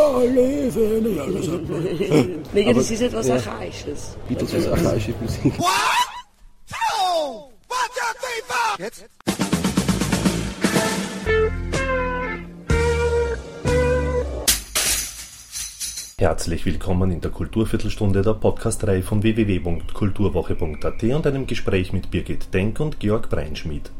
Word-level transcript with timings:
Ja, 0.00 0.22
leben. 0.22 1.14
Ja, 1.14 1.26
das 1.26 1.48
hat 1.48 1.68
man. 1.68 1.84
Nee, 2.54 2.72
das 2.72 2.90
ist 2.90 3.02
etwas 3.02 3.28
Archaisches. 3.28 4.16
Beatles 4.28 4.54
ist 4.54 4.68
archaische 4.68 5.12
Musik. 5.20 5.52
Jetzt? 8.78 9.04
Herzlich 16.16 16.64
willkommen 16.64 17.10
in 17.10 17.20
der 17.20 17.30
Kulturviertelstunde 17.30 18.22
der 18.22 18.34
Podcastreihe 18.34 19.02
von 19.02 19.22
www.kulturwoche.at 19.22 21.02
und 21.02 21.26
einem 21.26 21.46
Gespräch 21.46 21.92
mit 21.92 22.10
Birgit 22.10 22.54
Denk 22.54 22.80
und 22.80 23.00
Georg 23.00 23.28
Breinschmidt. 23.28 23.90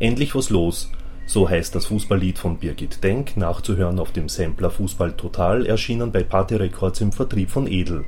Endlich 0.00 0.34
was 0.34 0.50
los, 0.50 0.90
so 1.26 1.48
heißt 1.48 1.74
das 1.74 1.86
Fußballlied 1.86 2.38
von 2.38 2.58
Birgit 2.58 3.02
Denk, 3.02 3.36
nachzuhören 3.36 3.98
auf 3.98 4.12
dem 4.12 4.28
Sampler 4.28 4.70
Fußball 4.70 5.12
Total, 5.12 5.66
erschienen 5.66 6.12
bei 6.12 6.22
Party 6.22 6.54
Records 6.54 7.00
im 7.00 7.12
Vertrieb 7.12 7.50
von 7.50 7.66
Edel. 7.66 8.04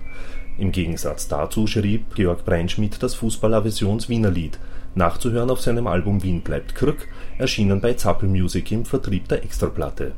Im 0.56 0.72
Gegensatz 0.72 1.28
dazu 1.28 1.66
schrieb 1.66 2.14
Georg 2.14 2.44
Breinschmidt 2.44 3.02
das 3.02 3.14
Fußballaversions 3.16 4.08
Wienerlied, 4.08 4.58
nachzuhören 4.94 5.50
auf 5.50 5.60
seinem 5.60 5.86
Album 5.86 6.22
Wien 6.22 6.42
bleibt 6.42 6.74
Krück, 6.74 7.08
erschienen 7.38 7.80
bei 7.80 7.94
Zappel 7.94 8.28
Music 8.28 8.70
im 8.72 8.84
Vertrieb 8.84 9.28
der 9.28 9.42
Extraplatte. 9.44 10.12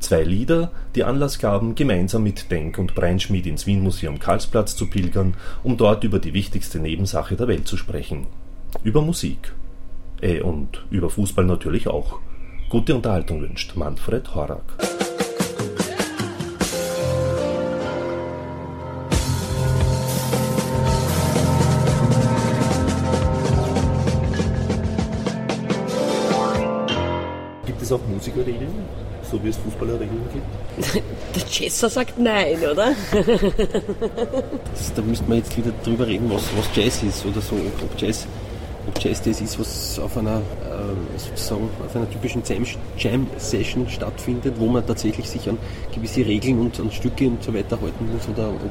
Zwei 0.00 0.22
Lieder, 0.22 0.70
die 0.94 1.02
Anlass 1.02 1.40
gaben, 1.40 1.74
gemeinsam 1.74 2.22
mit 2.22 2.50
Denk 2.52 2.78
und 2.78 2.94
Breinschmidt 2.94 3.46
ins 3.46 3.66
Wien-Museum 3.66 4.20
Karlsplatz 4.20 4.76
zu 4.76 4.88
pilgern, 4.88 5.34
um 5.64 5.76
dort 5.76 6.04
über 6.04 6.20
die 6.20 6.34
wichtigste 6.34 6.78
Nebensache 6.78 7.34
der 7.34 7.48
Welt 7.48 7.66
zu 7.66 7.76
sprechen. 7.76 8.26
Über 8.84 9.02
Musik. 9.02 9.54
Äh, 10.20 10.40
und 10.40 10.84
über 10.90 11.10
Fußball 11.10 11.44
natürlich 11.44 11.88
auch. 11.88 12.20
Gute 12.70 12.94
Unterhaltung 12.94 13.40
wünscht 13.40 13.74
Manfred 13.76 14.34
Horak. 14.34 14.60
Gibt 27.64 27.80
es 27.80 27.90
auch 27.90 28.00
Musikerregeln, 28.06 28.68
so 29.22 29.42
wie 29.42 29.48
es 29.48 29.56
Fußballerregeln 29.56 30.20
gibt? 30.30 30.94
Der 31.36 31.42
Jesser 31.50 31.88
sagt 31.88 32.18
nein, 32.18 32.58
oder? 32.58 32.92
Das, 34.74 34.92
da 34.94 35.00
müsste 35.00 35.26
man 35.26 35.38
jetzt 35.38 35.56
wieder 35.56 35.72
drüber 35.82 36.06
reden, 36.06 36.30
was, 36.30 36.42
was 36.54 36.68
Jazz 36.76 37.02
ist 37.02 37.24
oder 37.24 37.40
so. 37.40 37.54
Ob 37.54 37.98
Jazz, 37.98 38.26
ob 38.86 39.02
Jazz 39.02 39.22
das 39.22 39.40
ist, 39.40 39.58
was 39.58 39.98
auf 39.98 40.18
einer, 40.18 40.42
sozusagen, 41.16 41.68
auf 41.84 41.94
einer 41.96 42.10
typischen 42.10 42.42
Jam- 42.44 42.64
Jam-Session 42.96 43.88
stattfindet, 43.88 44.54
wo 44.58 44.66
man 44.66 44.86
tatsächlich 44.86 45.28
sich 45.28 45.48
an 45.48 45.58
gewisse 45.94 46.24
Regeln 46.26 46.60
und 46.60 46.78
an 46.80 46.90
Stücke 46.90 47.26
und 47.28 47.42
so 47.42 47.52
weiter 47.54 47.80
halten 47.80 48.10
muss 48.12 48.28
oder 48.28 48.48
ob 48.48 48.70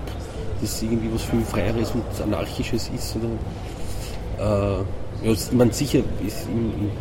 das 0.61 0.81
irgendwie 0.81 1.09
was 1.13 1.23
viel 1.23 1.41
Freieres 1.41 1.91
und 1.91 2.03
Anarchisches 2.21 2.89
ist. 2.93 3.15
Oder, 3.15 4.83
äh, 5.23 5.27
ja, 5.27 5.35
meine, 5.51 5.73
sicher 5.73 5.99
ist 6.25 6.47
im, 6.47 6.71
im, 6.85 6.91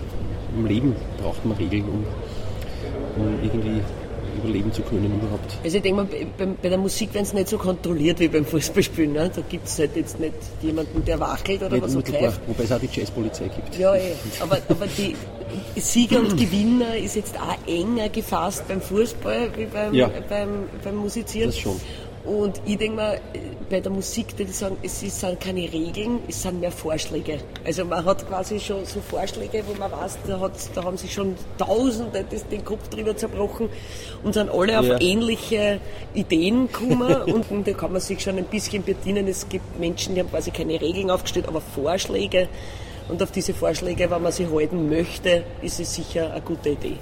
im 0.58 0.66
Leben 0.66 0.96
braucht 1.22 1.44
man 1.44 1.56
Regeln, 1.56 1.84
um, 1.84 2.04
um 3.22 3.42
irgendwie 3.42 3.80
überleben 4.46 4.72
zu 4.72 4.82
können 4.82 5.06
überhaupt. 5.06 5.58
Also 5.64 5.76
ich 5.76 5.82
denke 5.82 6.02
mal, 6.02 6.08
bei, 6.38 6.46
bei 6.62 6.68
der 6.68 6.78
Musik 6.78 7.12
werden 7.14 7.24
es 7.24 7.32
nicht 7.32 7.48
so 7.48 7.58
kontrolliert 7.58 8.20
wie 8.20 8.28
beim 8.28 8.44
Fußballspielen. 8.44 9.12
Ne? 9.12 9.30
Da 9.34 9.42
gibt 9.48 9.66
es 9.66 9.78
halt 9.78 9.96
jetzt 9.96 10.18
nicht 10.20 10.34
jemanden, 10.62 11.04
der 11.04 11.18
wachelt 11.20 11.60
oder 11.62 11.70
Nicht 11.70 11.82
was 11.82 11.92
so 11.92 11.98
unmittelbar, 11.98 12.30
greift. 12.30 12.40
wobei 12.46 12.64
es 12.64 12.72
auch 12.72 12.78
die 12.80 12.88
Jazzpolizei 12.92 13.48
gibt. 13.48 13.78
Ja, 13.78 13.94
eh. 13.94 14.12
aber, 14.40 14.58
aber 14.68 14.86
die 14.86 15.14
Sieger 15.80 16.20
und 16.20 16.36
Gewinner 16.36 16.96
ist 16.96 17.16
jetzt 17.16 17.34
auch 17.38 17.56
enger 17.68 18.08
gefasst 18.08 18.66
beim 18.68 18.80
Fußball 18.80 19.50
wie 19.56 19.66
beim, 19.66 19.94
Ja. 19.94 20.10
beim, 20.28 20.48
beim 20.82 20.96
Musizieren. 20.96 21.50
Das 21.50 21.58
schon. 21.58 21.80
Und 22.26 22.60
ich 22.66 22.76
denke 22.76 22.96
mal, 22.96 23.20
bei 23.70 23.80
der 23.80 23.92
Musik, 23.92 24.36
die 24.36 24.44
sagen, 24.46 24.76
es 24.82 25.00
sind 25.00 25.40
keine 25.40 25.60
Regeln, 25.72 26.20
es 26.28 26.42
sind 26.42 26.60
mehr 26.60 26.72
Vorschläge. 26.72 27.38
Also 27.64 27.84
man 27.84 28.04
hat 28.04 28.26
quasi 28.28 28.58
schon 28.58 28.84
so 28.84 29.00
Vorschläge, 29.00 29.62
wo 29.66 29.78
man 29.78 29.90
weiß, 29.92 30.18
da, 30.26 30.40
hat, 30.40 30.52
da 30.74 30.84
haben 30.84 30.96
sich 30.96 31.12
schon 31.12 31.36
Tausende 31.58 32.24
das, 32.28 32.46
den 32.48 32.64
Kopf 32.64 32.88
drüber 32.88 33.16
zerbrochen 33.16 33.68
und 34.24 34.34
sind 34.34 34.50
alle 34.50 34.78
auf 34.80 34.86
Ja. 34.86 35.00
ähnliche 35.00 35.80
Ideen 36.14 36.66
gekommen 36.66 37.14
und 37.50 37.66
da 37.66 37.72
kann 37.72 37.92
man 37.92 38.00
sich 38.00 38.20
schon 38.20 38.38
ein 38.38 38.44
bisschen 38.46 38.82
bedienen. 38.82 39.28
Es 39.28 39.48
gibt 39.48 39.78
Menschen, 39.78 40.14
die 40.14 40.20
haben 40.20 40.30
quasi 40.30 40.50
keine 40.50 40.80
Regeln 40.80 41.10
aufgestellt, 41.10 41.46
aber 41.48 41.60
Vorschläge. 41.60 42.48
Und 43.08 43.22
auf 43.22 43.30
diese 43.30 43.54
Vorschläge, 43.54 44.10
wenn 44.10 44.22
man 44.22 44.32
sie 44.32 44.48
halten 44.48 44.88
möchte, 44.88 45.44
ist 45.62 45.78
es 45.78 45.94
sicher 45.94 46.32
eine 46.32 46.40
gute 46.40 46.70
Idee. 46.70 46.96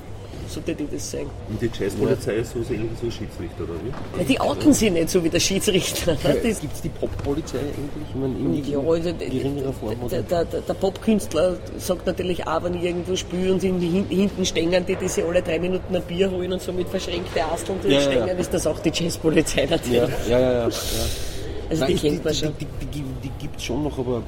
So 0.55 0.65
würde 0.65 0.85
ich 0.85 0.91
das 0.91 1.11
sagen. 1.11 1.31
Und 1.49 1.61
die 1.61 1.71
Jazzpolizei 1.77 2.35
ist 2.37 2.53
so 2.53 2.59
ähnlich 2.73 2.91
wie 3.01 3.07
so 3.07 3.11
Schiedsrichter, 3.11 3.65
oder 3.65 3.75
wie? 3.83 4.19
Ja, 4.21 4.25
die 4.25 4.41
outen 4.41 4.73
sich 4.73 4.91
nicht 4.93 5.11
so 5.11 5.25
wie 5.25 5.29
der 5.29 5.41
Schiedsrichter. 5.41 6.13
ne? 6.13 6.37
Das, 6.43 6.61
Gibt 6.61 6.75
es 6.75 6.83
die 6.83 6.89
Poppolizei 6.91 7.59
eigentlich? 7.59 8.09
Ich 8.09 8.15
meine, 8.15 8.35
in 8.39 8.65
ja, 8.71 8.79
also, 8.79 9.13
geringerer 9.19 9.73
Form? 9.73 9.97
der, 10.11 10.21
Oder? 10.21 10.45
der, 10.45 10.61
der 10.61 10.75
Popkünstler 10.75 11.57
sagt 11.79 12.07
natürlich 12.07 12.47
auch, 12.47 12.63
wenn 12.63 12.75
ich 12.75 12.85
irgendwo 12.85 13.17
spüre 13.17 13.53
und 13.55 13.63
hin- 13.63 14.07
hinten 14.09 14.45
stehen, 14.47 14.71
die, 14.87 14.95
die 14.95 15.09
sich 15.09 15.25
alle 15.25 15.43
drei 15.43 15.59
Minuten 15.59 15.97
ein 15.97 16.03
Bier 16.03 16.31
holen 16.31 16.53
und 16.53 16.63
so 16.63 16.73
mit 16.73 16.89
verschränkten 16.89 17.43
Asteln 17.43 17.79
Ja, 17.83 17.89
ja, 17.91 17.95
durchstehen, 17.97 18.27
ja. 18.29 18.35
ist 18.35 18.55
das 18.55 18.67
auch 18.67 18.79
die 18.79 18.91
Jazzpolizei 18.95 19.67
natürlich. 19.67 19.93
Ja, 20.29 20.39
ja, 20.39 20.39
ja. 20.39 20.53
ja, 20.53 20.59
ja. 20.61 20.65
Also 20.65 21.81
Nein, 21.81 21.87
die 21.89 21.93
ich- 21.95 22.03
kennt 22.03 22.25
man 22.25 22.33
die, 22.33 22.39
schon. 22.39 22.53
Die, 22.61 22.65
die, 22.67 22.87
die, 22.87 23.05
die 23.25 23.31
gibt 23.41 23.57
es 23.57 23.65
schon 23.65 23.83
noch, 23.83 23.99
aber 23.99 24.23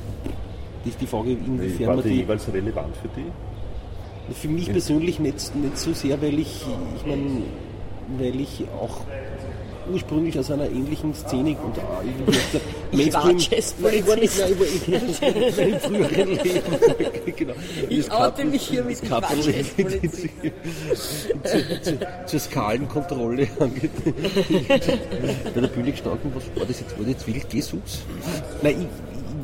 die, 0.85 0.91
die 0.91 1.07
Frage, 1.07 1.31
inwiefern 1.33 1.87
War 1.87 1.95
man 1.97 2.03
die 2.05 2.11
die. 2.11 2.17
jeweils 2.17 2.49
relevant 2.53 2.97
für 2.97 3.09
die? 3.17 3.27
Für 4.35 4.49
mich 4.49 4.71
persönlich 4.71 5.19
nicht, 5.21 5.55
nicht 5.55 5.79
so 5.79 5.93
sehr, 5.93 6.21
weil 6.21 6.39
ich, 6.39 6.65
ich 6.97 7.07
meine, 7.07 7.43
weil 8.19 8.41
ich 8.41 8.65
auch 8.81 9.01
ursprünglich 9.93 10.37
aus 10.37 10.51
einer 10.51 10.67
ähnlichen 10.69 11.15
Szene 11.15 11.51
und 11.51 11.79
auch 11.79 12.03
irgendwie 12.05 12.37
aus 12.37 12.45
der 12.53 12.61
Ich 13.07 13.15
war 13.15 13.25
Mainstream- 13.27 13.59
Jazzpolizist. 13.59 13.79
Nein, 13.81 13.95
ich 13.95 14.09
war 14.09 14.17
nicht, 14.17 14.39
nein, 14.89 15.01
ich 15.07 15.21
nein, 15.57 15.81
früheren 15.81 16.29
Leben. 16.43 17.37
genau. 17.37 17.53
Ich 17.89 18.11
oute 18.11 18.45
mich 18.47 18.63
hier 18.63 18.83
mit, 18.83 19.01
Kappel- 19.09 19.39
Jazzpolizist. 19.49 20.29
zu, 21.45 21.83
zu, 21.83 21.99
zur 22.27 22.41
Skalenkontrolle. 22.41 23.47
Bei 25.55 25.61
der 25.61 25.69
Bühne 25.69 25.91
gestanden, 25.93 26.33
was 26.35 26.45
war 26.59 26.67
das 26.67 26.81
jetzt? 26.81 26.93
War 26.99 27.05
das 27.05 27.09
jetzt 27.09 27.27
wild 27.29 27.53
Jesus? 27.55 28.03
Nein, 28.63 28.77
ich, 28.81 28.87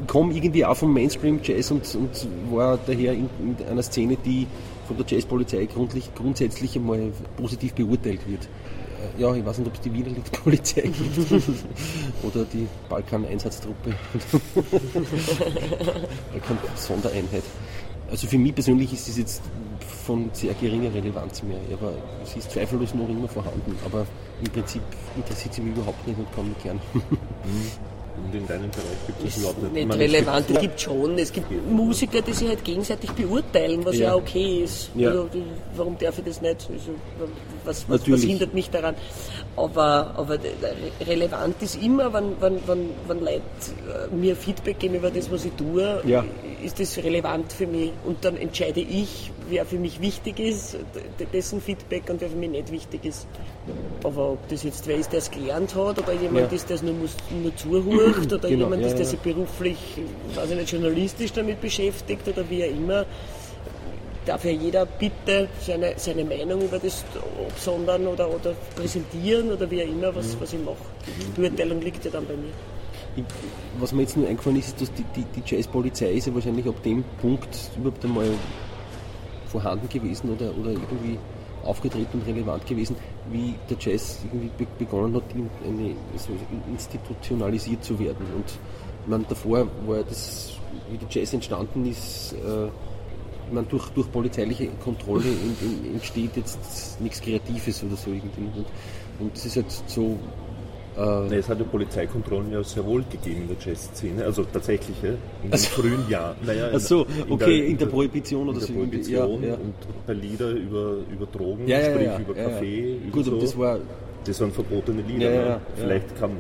ich 0.03 0.09
komme 0.09 0.35
irgendwie 0.35 0.65
auch 0.65 0.77
vom 0.77 0.93
Mainstream-Jazz 0.93 1.71
und, 1.71 1.83
und 1.95 2.27
war 2.51 2.79
daher 2.87 3.13
in, 3.13 3.29
in 3.41 3.57
einer 3.71 3.83
Szene, 3.83 4.17
die 4.25 4.47
von 4.87 4.97
der 4.97 5.07
Jazzpolizei 5.07 5.69
grundsätzlich 6.15 6.77
einmal 6.77 7.13
positiv 7.37 7.75
beurteilt 7.75 8.21
wird. 8.29 8.45
Äh, 8.45 9.21
Ja, 9.21 9.35
ich 9.35 9.45
weiß 9.45 9.59
nicht, 9.59 9.69
ob 9.69 9.75
es 9.75 9.81
die 9.81 9.93
Wiener 9.93 10.11
Polizei 10.45 10.83
gibt 10.83 11.33
oder 12.23 12.45
die 12.45 12.67
Balkan-Einsatztruppe. 12.89 13.95
Balkan-Sondereinheit. 16.33 17.45
Also 18.11 18.27
für 18.27 18.39
mich 18.39 18.55
persönlich 18.55 18.93
ist 18.93 19.09
das 19.09 19.17
jetzt 19.17 19.43
von 20.05 20.29
sehr 20.33 20.53
geringer 20.55 20.93
Relevanz 20.93 21.43
mehr, 21.43 21.59
aber 21.73 21.93
es 22.23 22.37
ist 22.37 22.51
zweifellos 22.51 22.95
noch 22.95 23.09
immer 23.09 23.29
vorhanden. 23.29 23.77
Aber 23.85 24.07
im 24.45 24.51
Prinzip 24.51 24.83
interessiert 25.17 25.55
sie 25.55 25.63
mich 25.63 25.75
überhaupt 25.77 26.07
nicht 26.07 26.19
und 26.19 26.31
kann 26.35 26.49
mich 26.49 26.63
gern. 26.63 26.81
Und 28.15 28.35
in 28.35 28.47
deinem 28.47 28.71
Bereich 28.71 29.07
gibt 29.07 29.25
es 29.29 29.39
überhaupt 29.39 29.63
nicht. 29.73 29.87
nicht 29.89 29.99
relevant. 29.99 30.51
Es 30.51 30.61
gibt 30.61 30.81
schon, 30.81 31.19
es 31.19 31.33
gibt 31.33 31.47
Musiker, 31.71 32.21
die 32.21 32.33
sich 32.33 32.47
halt 32.49 32.63
gegenseitig 32.63 33.11
beurteilen, 33.13 33.85
was 33.85 33.97
ja, 33.97 34.09
Ja. 34.11 34.15
okay 34.17 34.63
ist. 34.65 34.91
Ja. 34.95 35.11
Also, 35.11 35.29
warum 35.77 35.97
darf 35.99 36.19
ich 36.19 36.25
das 36.25 36.43
nicht? 36.43 36.69
Also, 36.71 36.93
was, 37.65 37.85
was, 37.89 38.11
was 38.11 38.23
hindert 38.23 38.53
mich 38.53 38.69
daran? 38.71 38.95
Aber, 39.57 40.13
aber 40.17 40.35
re- 40.35 41.07
relevant 41.07 41.61
ist 41.63 41.83
immer, 41.83 42.13
wenn, 42.13 42.41
wenn, 42.41 42.59
wenn, 42.67 42.91
wenn 43.09 43.21
Leute 43.21 43.41
äh, 44.11 44.15
mir 44.15 44.37
Feedback 44.37 44.79
geben 44.79 44.97
über 44.97 45.11
das, 45.11 45.31
was 45.31 45.45
ich 45.45 45.53
tue, 45.53 46.03
Ja. 46.07 46.25
ist 46.63 46.81
das 46.81 46.97
relevant 46.99 47.53
für 47.53 47.67
mich. 47.67 47.93
Und 48.05 48.25
dann 48.25 48.37
entscheide 48.37 48.81
ich, 48.81 49.31
wer 49.49 49.65
für 49.67 49.79
mich 49.79 50.01
wichtig 50.01 50.39
ist, 50.39 50.77
dessen 51.33 51.61
Feedback 51.61 52.09
und 52.11 52.21
wer 52.21 52.29
für 52.29 52.37
mich 52.37 52.51
nicht 52.51 52.71
wichtig 52.73 53.05
ist. 53.05 53.27
Aber 54.05 54.33
ob 54.33 54.49
das 54.49 54.65
jetzt 54.65 54.87
wer 54.89 54.97
ist, 54.97 55.13
der 55.13 55.19
es 55.21 55.31
gelernt 55.31 55.75
hat, 55.77 55.99
oder 55.99 56.13
jemand 56.13 56.51
Ja. 56.51 56.57
ist, 56.57 56.69
der 56.69 56.77
es 56.77 56.83
nur, 56.83 56.95
muss, 56.95 57.15
nur 57.31 57.55
zuhört, 57.57 58.27
oder 58.33 58.49
Genau, 58.49 58.65
jemand 58.65 58.83
ja, 58.83 58.89
ist, 58.89 58.99
der 58.99 59.07
sich 59.07 59.21
beruflich, 59.21 59.77
weiß 60.35 60.51
ich 60.51 60.57
nicht, 60.57 60.73
journalistisch 60.73 61.33
damit 61.33 61.61
beschäftigt 61.61 62.27
oder 62.27 62.49
wie 62.51 62.65
auch 62.65 62.71
immer, 62.71 63.07
darf 64.27 64.45
ja 64.45 64.51
jeder 64.51 64.87
bitte 64.87 65.49
seine, 65.61 65.95
seine 65.97 66.25
Meinung 66.25 66.63
über 66.63 66.79
das 66.81 67.05
absondern 67.49 68.07
oder, 68.09 68.29
oder 68.29 68.55
präsentieren 68.75 69.53
oder 69.53 69.71
wie 69.71 69.83
auch 69.83 69.89
immer, 69.89 70.11
Mhm. 70.11 70.17
was, 70.17 70.37
was 70.41 70.53
ich 70.53 70.59
mache. 70.65 70.77
Die 71.37 71.41
Beurteilung 71.41 71.81
liegt 71.81 72.05
ja 72.05 72.11
dann 72.11 72.27
bei 72.27 72.35
mir. 72.35 72.51
Ich, 73.15 73.25
was 73.79 73.93
mir 73.93 74.03
jetzt 74.03 74.17
nur 74.17 74.27
eingefallen 74.27 74.59
ist, 74.59 74.69
ist, 74.69 74.81
dass 74.81 74.93
die, 74.95 75.05
die, 75.15 75.25
die 75.25 75.43
Jazzpolizei 75.45 76.13
ist 76.13 76.27
ja 76.27 76.35
wahrscheinlich 76.35 76.67
ab 76.67 76.83
dem 76.83 77.05
Punkt 77.21 77.49
überhaupt 77.77 78.05
einmal 78.05 78.29
vorhanden 79.47 79.89
gewesen 79.89 80.31
oder, 80.31 80.47
oder 80.59 80.71
irgendwie 80.71 81.19
aufgetreten 81.65 82.21
und 82.21 82.27
relevant 82.27 82.67
gewesen, 82.67 82.97
wie 83.31 83.55
der 83.71 83.77
Jazz 83.79 84.19
irgendwie 84.25 84.51
be 84.59 84.67
begonnen 84.79 85.15
hat, 85.15 85.23
in, 85.35 85.49
eine, 85.67 85.95
so 86.17 86.31
institutionalisiert 86.71 87.85
zu 87.85 87.99
werden. 87.99 88.27
Und 88.35 88.45
meine, 89.07 89.25
davor 89.29 89.67
war 89.87 90.03
das, 90.03 90.53
wie 90.91 90.99
der 90.99 91.09
Jazz 91.11 91.33
entstanden 91.33 91.87
ist, 91.87 92.33
äh, 92.35 92.69
meine, 93.53 93.67
durch, 93.67 93.89
durch 93.91 94.11
polizeiliche 94.11 94.69
Kontrolle 94.83 95.25
ent- 95.29 95.63
ent- 95.63 95.95
entsteht 95.95 96.37
jetzt 96.37 97.01
nichts 97.01 97.21
Kreatives 97.21 97.83
oder 97.85 97.97
so 97.97 98.11
irgendwie. 98.11 98.43
Und 98.57 98.67
Und 99.21 99.35
das 99.37 99.45
ist 99.47 99.57
halt 99.57 99.67
so. 99.87 100.19
Äh, 100.97 101.29
Nee, 101.31 101.37
es 101.37 101.49
hat 101.49 101.59
ja 101.59 101.65
Polizeikontrollen 101.65 102.53
ja 102.53 102.63
sehr 102.63 102.85
wohl 102.85 103.03
gegeben 103.11 103.43
in 103.43 103.49
der 103.49 103.57
Jazzszene, 103.65 104.25
also 104.25 104.45
tatsächliche, 104.45 105.17
in 105.43 105.51
den 105.51 105.59
frühen 105.59 106.09
Jahren. 106.09 106.37
Naja, 106.45 106.69
Ach 106.75 106.81
so, 106.81 107.07
okay, 107.31 107.67
in 107.67 107.79
der 107.79 107.87
Prohibition 107.87 108.43
in 108.43 108.49
oder 108.51 108.59
der 108.59 108.67
so 108.69 108.73
irgendwie, 108.75 108.99
Prohibition 108.99 109.43
ja, 109.43 109.49
ja. 109.51 109.55
und 109.55 109.75
bei 110.07 110.13
Lieder 110.13 110.51
über, 110.51 110.97
über 111.11 111.27
Drogen, 111.33 111.67
ja, 111.67 111.83
sprich 111.83 112.09
über 112.19 112.35
Kaffee, 112.35 112.97
über 113.05 113.11
Gut, 113.13 113.25
so. 113.25 113.31
aber 113.33 113.41
das 113.41 113.59
war. 113.59 113.79
das 114.25 114.41
waren 114.41 114.53
verbotene 114.53 115.03
Lieder. 115.03 115.31
Ne? 115.31 115.61
Vielleicht 115.77 116.19
kam, 116.19 116.31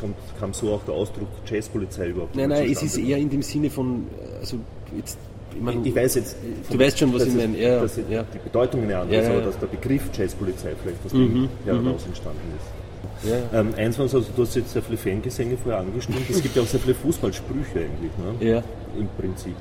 kam, 0.00 0.14
kam 0.40 0.52
so 0.54 0.72
auch 0.74 0.82
der 0.84 0.94
Ausdruck 0.94 1.28
Jazzpolizei 1.46 2.08
überhaupt 2.08 2.34
Nein, 2.34 2.48
nicht 2.48 2.58
nein, 2.58 2.70
es 2.72 2.82
ist 2.82 2.98
eher 2.98 3.16
in 3.18 3.30
dem 3.30 3.42
Sinne 3.42 3.70
von. 3.70 4.06
Also 4.40 4.56
jetzt. 4.96 5.18
Ich, 5.54 5.60
meine, 5.60 5.86
Ich 5.86 5.94
weiß 5.94 6.14
jetzt, 6.14 6.36
Du 6.70 6.78
weißt 6.78 6.98
schon, 6.98 7.12
was 7.12 7.26
ich 7.26 7.34
meine, 7.34 7.58
ja, 7.58 7.84
ja. 8.08 8.24
die 8.32 8.38
Bedeutung 8.38 8.82
eine 8.82 8.98
andere 8.98 9.16
Ja, 9.20 9.28
ja, 9.28 9.30
aber 9.36 9.40
dass 9.46 9.58
der 9.58 9.66
Begriff 9.66 10.02
Jazzpolizei 10.16 10.72
vielleicht 10.80 11.04
aus 11.04 11.12
Mhm, 11.12 11.48
dem 11.66 11.84
heraus 11.84 12.06
entstanden 12.06 12.40
ist. 12.56 12.79
Ja, 13.22 13.36
ja. 13.52 13.60
Ähm, 13.60 13.74
eins 13.76 13.98
was, 13.98 14.14
also 14.14 14.26
du 14.34 14.42
hast 14.42 14.54
jetzt 14.56 14.72
sehr 14.72 14.82
viele 14.82 14.96
Fangesänge 14.98 15.56
vorher 15.56 15.80
angestimmt, 15.80 16.18
es 16.30 16.42
gibt 16.42 16.56
ja 16.56 16.62
auch 16.62 16.66
sehr 16.66 16.80
viele 16.80 16.94
Fußballsprüche 16.94 17.78
eigentlich, 17.80 18.12
ne? 18.40 18.46
Ja. 18.48 18.62
Im 18.98 19.08
Prinzip. 19.18 19.54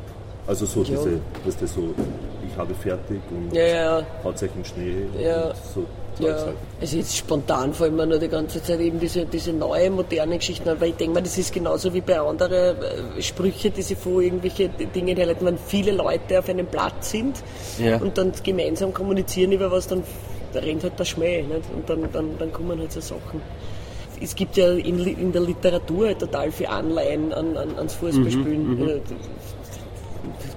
Also 0.47 0.65
so 0.65 0.83
diese, 0.83 1.19
dass 1.45 1.57
das 1.57 1.73
so, 1.73 1.93
ich 2.49 2.57
habe 2.57 2.73
fertig 2.73 3.19
und 3.29 3.55
Ja, 3.55 3.65
ja, 3.67 4.03
haut 4.23 4.35
euch 4.41 4.43
in 4.43 4.49
den 4.55 4.65
Schnee 4.65 4.95
Ja. 5.23 5.47
und 5.49 5.55
so 5.75 6.25
ja. 6.25 6.33
halt. 6.33 6.55
Also 6.81 6.97
jetzt 6.97 7.15
spontan 7.15 7.71
fallen 7.73 7.95
mir 7.95 8.07
nur 8.07 8.17
die 8.17 8.27
ganze 8.29 8.61
Zeit 8.63 8.79
eben 8.79 8.99
diese, 8.99 9.25
diese 9.25 9.53
neue, 9.53 9.91
moderne 9.91 10.37
Geschichten 10.37 10.67
an, 10.67 10.81
weil 10.81 10.89
ich 10.89 10.95
denke 10.95 11.13
mal, 11.13 11.21
das 11.21 11.37
ist 11.37 11.53
genauso 11.53 11.93
wie 11.93 12.01
bei 12.01 12.19
anderen 12.19 12.77
äh, 13.17 13.21
Sprüche, 13.21 13.69
die 13.69 13.83
sie 13.83 13.93
vor 13.95 14.21
irgendwelche 14.21 14.69
Dinge 14.69 15.13
herleiten, 15.13 15.45
wenn 15.45 15.57
viele 15.59 15.91
Leute 15.91 16.39
auf 16.39 16.49
einem 16.49 16.65
Platz 16.65 17.11
sind 17.11 17.43
Ja. 17.77 17.97
und 17.97 18.17
dann 18.17 18.31
gemeinsam 18.43 18.91
kommunizieren 18.93 19.51
über 19.51 19.71
was, 19.71 19.87
dann 19.87 20.03
da 20.53 20.59
rennt 20.59 20.83
halt 20.83 20.99
der 20.99 21.05
Schmäh 21.05 21.43
nicht? 21.43 21.69
und 21.73 21.89
dann, 21.89 22.11
dann, 22.11 22.37
dann 22.37 22.53
kommen 22.53 22.79
halt 22.79 22.91
so 22.91 23.01
Sachen. 23.01 23.41
Es 24.21 24.35
gibt 24.35 24.57
ja 24.57 24.71
in, 24.71 24.99
in 24.99 25.31
der 25.31 25.41
Literatur 25.41 26.07
halt 26.07 26.19
total 26.19 26.51
viel 26.51 26.67
Anleihen 26.67 27.31
an, 27.31 27.55
an, 27.55 27.75
ans 27.77 27.93
Fußballspielen. 27.95 28.89
Äh, 28.89 28.99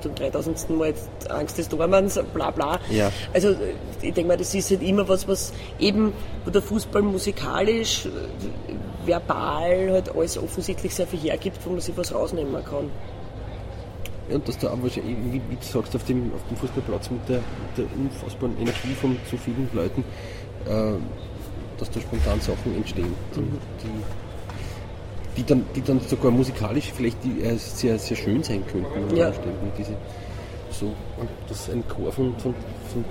zum 0.02 0.14
3000. 0.14 0.70
Mal 0.70 0.94
Angst 1.28 1.58
des 1.58 1.68
Tormanns, 1.68 2.20
bla 2.34 2.50
bla. 2.50 2.80
Ja. 2.90 3.10
Also 3.32 3.50
äh, 3.50 3.74
ich 4.02 4.12
denke 4.12 4.28
mal, 4.28 4.36
das 4.36 4.54
ist 4.54 4.70
halt 4.70 4.82
immer 4.82 5.08
was, 5.08 5.26
was 5.28 5.52
eben, 5.78 6.12
wo 6.44 6.50
der 6.50 6.62
Fußball 6.62 7.02
musikalisch, 7.02 8.06
äh, 8.06 9.06
verbal 9.06 9.92
halt 9.92 10.14
alles 10.14 10.38
offensichtlich 10.38 10.94
sehr 10.94 11.06
viel 11.06 11.20
hergibt, 11.20 11.58
wo 11.64 11.70
man 11.70 11.80
sich 11.80 11.96
was 11.96 12.14
rausnehmen 12.14 12.64
kann. 12.64 12.90
Und 14.34 14.48
dass 14.48 14.58
du 14.58 14.68
auch 14.68 14.82
wahrscheinlich, 14.82 15.16
wie, 15.30 15.38
du 15.38 15.62
sagst, 15.62 15.94
auf 15.94 16.04
dem, 16.04 16.32
auf 16.34 16.40
dem 16.48 16.56
Fußballplatz 16.56 17.10
mit 17.10 17.28
der, 17.28 17.38
mit 17.38 17.78
der 17.78 17.84
unfassbaren 17.98 18.56
Energie 18.58 18.94
von 19.00 19.16
so 19.30 19.36
vielen 19.36 19.68
Leuten, 19.72 20.04
äh, 20.66 20.94
dass 21.78 21.90
da 21.90 22.00
spontan 22.00 22.40
Sachen 22.40 22.76
entstehen, 22.76 23.12
die, 23.34 23.40
die, 23.40 25.36
die, 25.36 25.44
dann, 25.44 25.64
die 25.74 25.82
dann 25.82 26.00
sogar 26.00 26.30
musikalisch 26.30 26.92
vielleicht 26.94 27.18
die, 27.24 27.42
äh, 27.42 27.56
sehr, 27.56 27.98
sehr 27.98 28.16
schön 28.16 28.42
sein 28.42 28.62
könnten. 28.66 29.16
Ja. 29.16 29.32
Diese, 29.78 29.96
so, 30.70 30.86
und 30.86 31.28
das 31.48 31.68
ein 31.70 31.86
Chor 31.88 32.12
von, 32.12 32.36
von, 32.38 32.54
von 32.92 33.04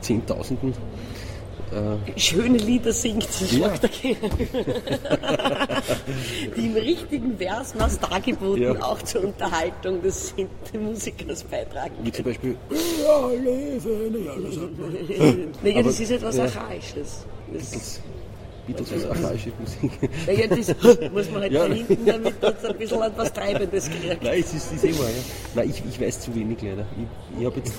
Zehntausenden. 0.00 0.74
Äh, 1.72 2.18
Schöne 2.20 2.58
Lieder 2.58 2.92
singt, 2.92 3.24
das 3.26 3.52
Ja. 3.52 3.72
Die 6.56 6.66
im 6.66 6.74
richtigen 6.76 7.36
Vers 7.38 7.74
was 7.76 7.98
dargeboten, 7.98 8.62
Ja. 8.62 8.72
auch 8.82 9.02
zur 9.02 9.24
Unterhaltung 9.24 10.02
des 10.02 10.34
Musikers 10.78 11.42
beitragen. 11.44 11.94
wie 12.02 12.12
zum 12.12 12.24
Beispiel, 12.24 12.56
Ja, 12.70 13.28
leben, 13.28 14.24
ja, 14.24 14.32
das 14.36 14.56
hat 14.56 14.78
man. 14.78 15.48
Naja, 15.62 15.82
das 15.82 16.00
ist 16.00 16.10
etwas 16.10 16.36
ja. 16.36 16.44
Archaisches. 16.44 17.24
Das, 17.52 18.00
bietet 18.66 18.86
so 18.86 18.94
archaische 19.10 19.52
Musik. 19.60 19.92
naja, 20.26 20.46
das 20.46 20.68
muss 21.12 21.30
man 21.30 21.42
halt 21.42 21.52
Ja. 21.52 21.66
verhinten, 21.66 21.98
damit 22.06 22.34
das 22.40 22.64
ein 22.64 22.78
bisschen 22.78 23.02
etwas 23.02 23.32
Treibendes 23.32 23.90
kriegt. 23.90 24.22
Nein, 24.22 24.40
es 24.40 24.54
ist, 24.54 24.72
ist 24.72 24.98
wahr, 24.98 25.08
ja. 25.08 25.22
Nein, 25.54 25.70
ich, 25.70 25.82
ich 25.88 26.00
weiß 26.00 26.20
zu 26.20 26.34
wenig 26.34 26.58
leider. 26.62 26.86
Ich, 26.96 27.40
ich 27.40 27.46
habe 27.46 27.56
jetzt 27.58 27.74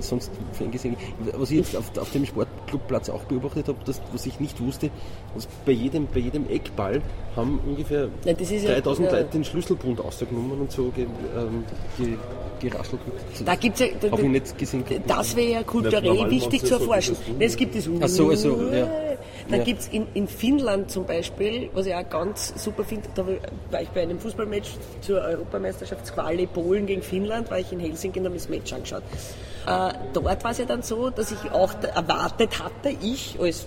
sonst 0.00 0.30
Fan 0.52 0.70
gesehen. 0.70 0.96
Was 1.36 1.50
ich 1.50 1.58
jetzt 1.58 1.76
auf, 1.76 1.96
auf 1.98 2.10
dem 2.10 2.26
Sportclubplatz 2.26 3.08
auch 3.08 3.24
beobachtet 3.24 3.68
habe, 3.68 3.78
das, 3.84 4.00
was 4.12 4.26
ich 4.26 4.40
nicht 4.40 4.60
wusste, 4.60 4.90
dass 5.34 5.46
bei 5.64 5.72
jedem, 5.72 6.06
bei 6.12 6.20
jedem 6.20 6.48
Eckball 6.48 7.02
haben 7.36 7.60
ungefähr 7.66 8.08
Nein, 8.24 8.36
das 8.38 8.50
ist 8.50 8.64
ja- 8.64 8.72
3000 8.74 9.06
ja. 9.10 9.18
Leute 9.18 9.30
den 9.30 9.44
Schlüsselbund 9.44 10.00
ausgenommen 10.00 10.60
und 10.60 10.70
so 10.70 10.90
ge, 10.90 11.06
ähm, 11.36 11.64
ge, 11.98 12.16
geraschelt. 12.60 13.00
Da 13.44 13.54
gibt's 13.54 13.80
ja, 13.80 13.86
da, 14.00 14.16
ich 14.16 14.22
nicht 14.24 14.58
gesehen. 14.58 14.84
Das 15.06 15.36
wäre 15.36 15.50
ja 15.50 15.62
kulturell 15.62 16.30
wichtig 16.30 16.60
zu 16.60 16.66
so 16.68 16.74
erforschen. 16.76 17.16
dieses 17.26 17.38
Das 17.38 17.56
gibt 17.56 17.76
es. 17.76 17.88
Ach 18.00 18.08
so, 18.08 18.28
also, 18.30 18.72
ja. 18.72 18.88
Da 19.50 19.56
Ja. 19.56 19.64
gibt 19.64 19.80
es 19.80 19.88
in, 19.88 20.06
in 20.14 20.26
Finnland 20.26 20.90
zum 20.90 21.04
Beispiel, 21.04 21.68
was 21.74 21.86
ich 21.86 21.94
auch 21.94 22.08
ganz 22.08 22.54
super 22.62 22.82
finde, 22.84 23.08
da 23.14 23.26
war 23.70 23.82
ich 23.82 23.88
bei 23.90 24.02
einem 24.02 24.18
Fußballmatch 24.18 24.70
zur 25.02 25.20
Europameisterschaftsquali 25.20 26.46
Polen 26.46 26.86
gegen 26.86 27.02
Finnland, 27.02 27.50
war 27.50 27.58
ich 27.58 27.70
in 27.72 27.80
Helsinki 27.80 28.20
und 28.20 28.26
habe 28.26 28.36
das 28.36 28.48
Match 28.48 28.72
angeschaut. 28.72 29.02
Äh, 29.66 29.92
dort 30.12 30.44
war 30.44 30.50
es 30.50 30.58
ja 30.58 30.64
dann 30.64 30.82
so, 30.82 31.10
dass 31.10 31.30
ich 31.30 31.50
auch 31.52 31.74
da 31.74 31.88
erwartet 31.88 32.62
hatte, 32.62 32.90
ich 33.02 33.36
als 33.40 33.66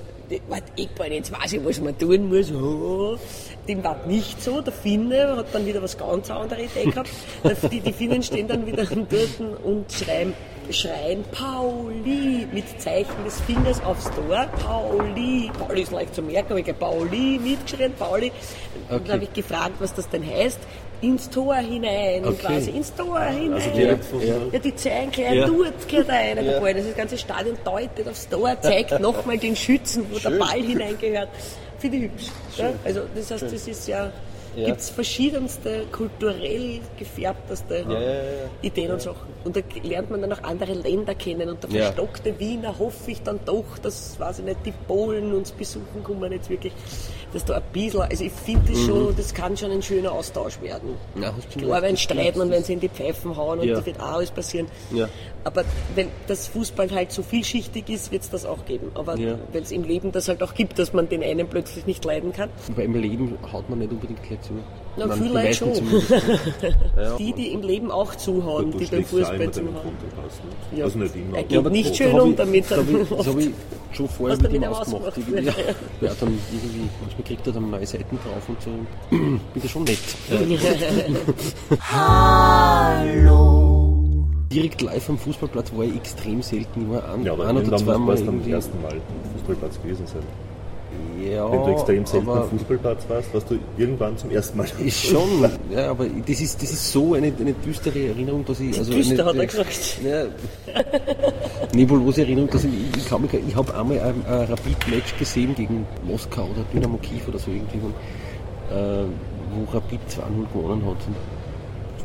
Warte, 0.49 0.65
Eckball, 0.75 1.09
jetzt 1.13 1.31
weiß 1.31 1.53
ich, 1.53 1.63
was 1.63 1.79
man 1.79 1.97
tun 1.97 2.27
muss. 2.27 2.51
Oh. 2.51 3.17
Dem 3.65 3.81
war 3.81 3.95
nicht 4.07 4.43
so. 4.43 4.59
Der 4.59 4.73
Finne 4.73 5.37
hat 5.37 5.45
dann 5.53 5.65
wieder 5.65 5.81
was 5.81 5.97
ganz 5.97 6.29
anderes 6.29 6.65
Idee 6.75 6.89
gehabt. 6.89 7.09
Die, 7.71 7.79
die 7.79 7.93
Finnen 7.93 8.21
stehen 8.21 8.45
dann 8.45 8.65
wieder 8.65 8.83
dort 8.83 9.63
und 9.63 9.89
schreien, 9.89 10.33
schreien 10.71 11.23
Pauli 11.31 12.47
mit 12.51 12.65
Zeichen 12.81 13.23
des 13.25 13.39
Fingers 13.41 13.81
aufs 13.83 14.05
Tor. 14.11 14.47
Pauli. 14.63 15.49
Pauli 15.57 15.81
ist 15.81 15.91
leicht 15.91 16.13
zu 16.15 16.21
merken, 16.21 16.51
aber 16.51 16.59
ich 16.59 16.67
habe 16.67 16.77
Pauli 16.79 17.39
mitgeschrien, 17.43 17.93
Pauli. 17.93 18.31
Dann 18.89 19.01
Okay. 19.01 19.11
habe 19.11 19.23
ich 19.23 19.33
gefragt, 19.33 19.73
was 19.79 19.93
das 19.93 20.09
denn 20.09 20.25
heißt. 20.25 20.59
Ins 21.01 21.29
Tor 21.29 21.55
hinein, 21.55 22.25
Okay. 22.25 22.37
quasi 22.41 22.71
ins 22.71 22.93
Tor 22.95 23.19
hinein. 23.21 23.53
Also 23.53 23.69
direkt 23.69 24.05
von 24.05 24.19
Ja. 24.19 24.35
Ja, 24.51 24.59
die 24.59 24.75
zeigen 24.75 25.11
gleich 25.11 25.35
Ja. 25.35 25.45
dort 25.45 25.87
gehört 25.87 26.09
einer 26.09 26.41
der 26.41 26.59
Ball. 26.59 26.73
Das 26.73 26.95
ganze 26.95 27.17
Stadion 27.19 27.55
deutet 27.63 28.07
aufs 28.07 28.27
Tor, 28.27 28.59
zeigt 28.61 28.99
nochmal 28.99 29.37
den 29.37 29.55
Schützen, 29.55 30.05
wo 30.11 30.17
der 30.17 30.31
Ball 30.37 30.59
hineingehört. 30.61 31.29
Finde 31.77 31.97
ich 31.97 32.03
hübsch. 32.05 32.25
Ja? 32.57 32.71
Also 32.83 33.01
das 33.13 33.29
heißt, 33.29 33.43
das 33.43 33.67
ist 33.67 33.87
ja, 33.87 34.11
Ja. 34.57 34.65
gibt 34.65 34.79
es 34.79 34.89
verschiedenste 34.89 35.85
kulturell 35.91 36.79
gefärbteste 36.97 37.85
ja, 37.87 38.01
ja. 38.01 38.21
Ideen 38.63 38.91
und 38.91 39.01
Sachen. 39.01 39.27
Und 39.43 39.55
da 39.55 39.61
lernt 39.83 40.09
man 40.09 40.19
dann 40.19 40.33
auch 40.33 40.41
andere 40.41 40.73
Länder 40.73 41.13
kennen. 41.13 41.47
Und 41.49 41.61
der 41.61 41.69
verstockte 41.69 42.39
Wiener 42.39 42.79
hoffe 42.79 43.11
ich 43.11 43.21
dann 43.21 43.39
doch, 43.45 43.77
dass, 43.83 44.19
weiß 44.19 44.39
ich 44.39 44.45
nicht, 44.45 44.65
die 44.65 44.73
Polen 44.87 45.31
uns 45.35 45.51
besuchen 45.51 46.03
kommen 46.03 46.31
jetzt 46.31 46.49
wirklich, 46.49 46.73
dass 47.37 47.45
da 47.45 47.55
ein 47.57 47.63
bisschen, 47.71 48.01
also 48.01 48.23
ich 48.23 48.31
finde 48.31 48.71
das 48.71 48.81
schon, 48.81 49.15
das 49.15 49.33
kann 49.33 49.55
schon 49.55 49.71
ein 49.71 49.81
schöner 49.83 50.11
Austausch 50.11 50.59
werden. 50.61 50.89
Ja, 51.21 51.33
Klar, 51.55 51.81
wenn 51.83 51.95
sie 51.95 52.01
streiten 52.03 52.41
und 52.41 52.49
wenn 52.49 52.63
sie 52.63 52.73
in 52.73 52.79
die 52.79 52.89
Pfeifen 52.89 53.37
hauen 53.37 53.59
und 53.59 53.67
Ja. 53.67 53.75
das 53.75 53.85
wird 53.85 53.99
auch 53.99 54.13
alles 54.13 54.31
passieren. 54.31 54.67
Ja. 54.91 55.07
Aber 55.43 55.63
wenn 55.95 56.07
das 56.27 56.47
Fußball 56.47 56.89
halt 56.91 57.11
so 57.11 57.21
vielschichtig 57.21 57.89
ist, 57.89 58.11
wird 58.11 58.23
es 58.23 58.29
das 58.31 58.45
auch 58.45 58.65
geben. 58.65 58.91
Aber 58.95 59.17
Ja. 59.17 59.35
wenn 59.53 59.63
es 59.63 59.71
im 59.71 59.83
Leben 59.83 60.11
das 60.11 60.27
halt 60.27 60.41
auch 60.41 60.53
gibt, 60.55 60.79
dass 60.79 60.93
man 60.93 61.07
den 61.09 61.23
einen 61.23 61.47
plötzlich 61.47 61.85
nicht 61.85 62.03
leiden 62.03 62.33
kann, 62.33 62.49
Wobei 62.67 62.83
im 62.85 62.95
Leben 62.95 63.37
haut 63.53 63.69
man 63.69 63.79
nicht 63.79 63.91
unbedingt 63.91 64.23
gleich 64.23 64.41
zu. 64.41 64.53
Na, 64.97 65.05
Leute 65.05 65.31
meisten 65.31 65.75
schon. 65.75 65.85
Ja. 66.97 67.15
die, 67.17 67.31
die 67.33 67.51
im 67.51 67.61
Leben 67.61 67.91
auch 67.91 68.15
zuhauen, 68.15 68.71
Du 68.71 68.79
die 68.79 68.85
beim 68.85 69.01
ja 69.01 69.05
Fußball 69.05 69.51
zuhauen. 69.51 69.73
Ja. 70.75 70.83
Also 70.85 70.97
nicht 70.97 71.15
immer. 71.15 71.33
Er 71.37 71.39
aber- 71.41 71.47
geht 71.47 71.57
aber 71.59 71.69
nicht 71.69 71.95
schön 71.95 72.19
um 72.19 72.35
damit. 72.35 72.65
Da 72.71 72.77
habe 72.77 72.91
ich, 72.91 73.09
das 73.09 73.27
hab 73.27 73.37
ich 73.37 73.49
schon 73.93 74.09
vorher 74.09 74.37
mit 74.37 74.45
ihm 74.47 74.53
mit 74.53 74.61
ihm 74.63 74.73
ausgemacht. 74.73 75.17
Ja, 76.01 76.11
dann 76.19 76.39
irgendwie, 76.51 76.89
manchmal 77.01 77.23
kriegt 77.27 77.45
er 77.45 77.53
dann 77.53 77.69
neue 77.69 77.85
Seiten 77.85 78.17
drauf 78.17 78.47
und 78.47 78.61
so. 78.61 78.69
Bin 79.09 79.39
da 79.61 79.67
schon 79.67 79.83
nett. 79.83 79.99
Direkt 84.51 84.81
live 84.81 85.09
am 85.09 85.17
Fußballplatz 85.17 85.71
war 85.75 85.83
ich 85.83 85.95
extrem 85.95 86.41
selten. 86.41 86.83
Ich 86.83 86.89
war 86.89 87.13
ein, 87.13 87.23
Ja, 87.25 87.33
aber 87.33 87.47
ein 87.47 87.57
oder 87.57 87.77
zweimal 87.77 87.99
musst 87.99 88.21
du 88.21 88.25
beim 88.27 88.35
irgendwie. 88.35 88.51
ersten 88.53 88.81
Mal 88.81 88.93
am 88.93 89.31
Fußballplatz 89.33 89.81
gewesen 89.81 90.07
sein. 90.07 90.23
Ja, 91.31 91.51
Wenn 91.51 91.63
du 91.63 91.71
extrem 91.71 92.05
selten 92.05 92.49
Fußballplatz 92.49 93.05
warst, 93.09 93.33
warst 93.33 93.49
du 93.49 93.59
irgendwann 93.77 94.17
zum 94.17 94.31
ersten 94.31 94.57
Mal. 94.57 94.67
ist 94.83 95.03
schon, 95.03 95.45
ja, 95.69 95.91
aber 95.91 96.05
das 96.05 96.41
ist, 96.41 96.61
das 96.61 96.71
ist 96.71 96.91
so 96.91 97.13
eine, 97.13 97.31
eine 97.39 97.53
düstere 97.53 98.07
Erinnerung, 98.07 98.45
dass 98.45 98.59
ich. 98.59 98.77
Also 98.77 98.93
Düster, 98.93 99.13
eine, 99.13 99.25
hat 99.25 99.35
er 99.35 99.45
gesagt. 99.45 99.99
Ja, 100.03 100.25
nebulose 101.73 102.21
Erinnerung, 102.21 102.49
dass 102.49 102.63
ich, 102.63 102.71
ich, 102.95 103.07
kann 103.07 103.21
mich, 103.21 103.33
ich 103.33 103.55
habe 103.55 103.73
einmal 103.75 103.99
ein, 103.99 104.25
ein 104.25 104.45
Rapid-Match 104.45 105.17
gesehen 105.17 105.55
gegen 105.55 105.85
Moskau 106.03 106.43
oder 106.43 106.63
Dynamo 106.73 106.97
Kiew 106.97 107.21
oder 107.27 107.39
so 107.39 107.51
irgendwie, 107.51 107.79
wo, 107.81 107.87
äh, 108.73 109.05
wo 109.53 109.71
Rapid 109.71 109.99
2-0 110.09 110.53
gewonnen 110.53 110.85
hat. 110.85 111.07
Und 111.07 111.15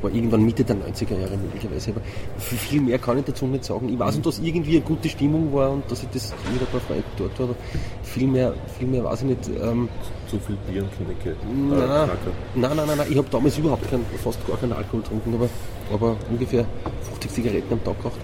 war 0.03 0.13
irgendwann 0.13 0.43
Mitte 0.45 0.65
der 0.65 0.77
90er 0.77 1.19
Jahre 1.19 1.37
möglicherweise, 1.37 1.91
aber 1.93 2.01
viel 2.39 2.81
mehr 2.81 2.99
kann 2.99 3.19
ich 3.19 3.25
dazu 3.25 3.47
nicht 3.47 3.65
sagen. 3.65 3.89
Ich 3.89 3.99
weiß 3.99 4.15
nur, 4.17 4.25
dass 4.25 4.39
irgendwie 4.41 4.77
eine 4.77 4.85
gute 4.85 5.09
Stimmung 5.09 5.53
war 5.53 5.71
und 5.71 5.91
dass 5.91 6.03
ich 6.03 6.09
das 6.13 6.33
mit 6.53 6.61
ein 6.61 6.67
paar 6.67 6.81
Freunde 6.81 7.05
dort 7.17 7.39
war, 7.39 7.47
aber 7.47 7.55
viel 8.03 8.27
mehr, 8.27 8.53
viel 8.79 8.89
mehr 8.89 9.05
weiß 9.05 9.21
ich 9.23 9.29
nicht. 9.29 9.51
Ähm, 9.63 9.89
Zu 10.29 10.39
viel 10.41 10.57
Bier 10.69 10.83
und 10.83 10.91
Knicke. 10.97 11.31
Äh, 11.31 11.35
Nein, 11.53 12.11
nein, 12.55 12.77
nein, 12.77 12.87
nein, 12.87 12.97
nein. 12.99 13.07
ich 13.11 13.17
habe 13.17 13.29
damals 13.31 13.57
überhaupt 13.59 13.89
keinen, 13.91 14.05
fast 14.23 14.47
gar 14.47 14.57
keinen 14.57 14.73
Alkohol 14.73 15.01
getrunken, 15.03 15.35
aber, 15.35 15.49
aber 15.93 16.17
ungefähr 16.31 16.65
50 17.11 17.31
Zigaretten 17.31 17.73
am 17.73 17.85
Tag 17.85 17.99
geraucht. 17.99 18.21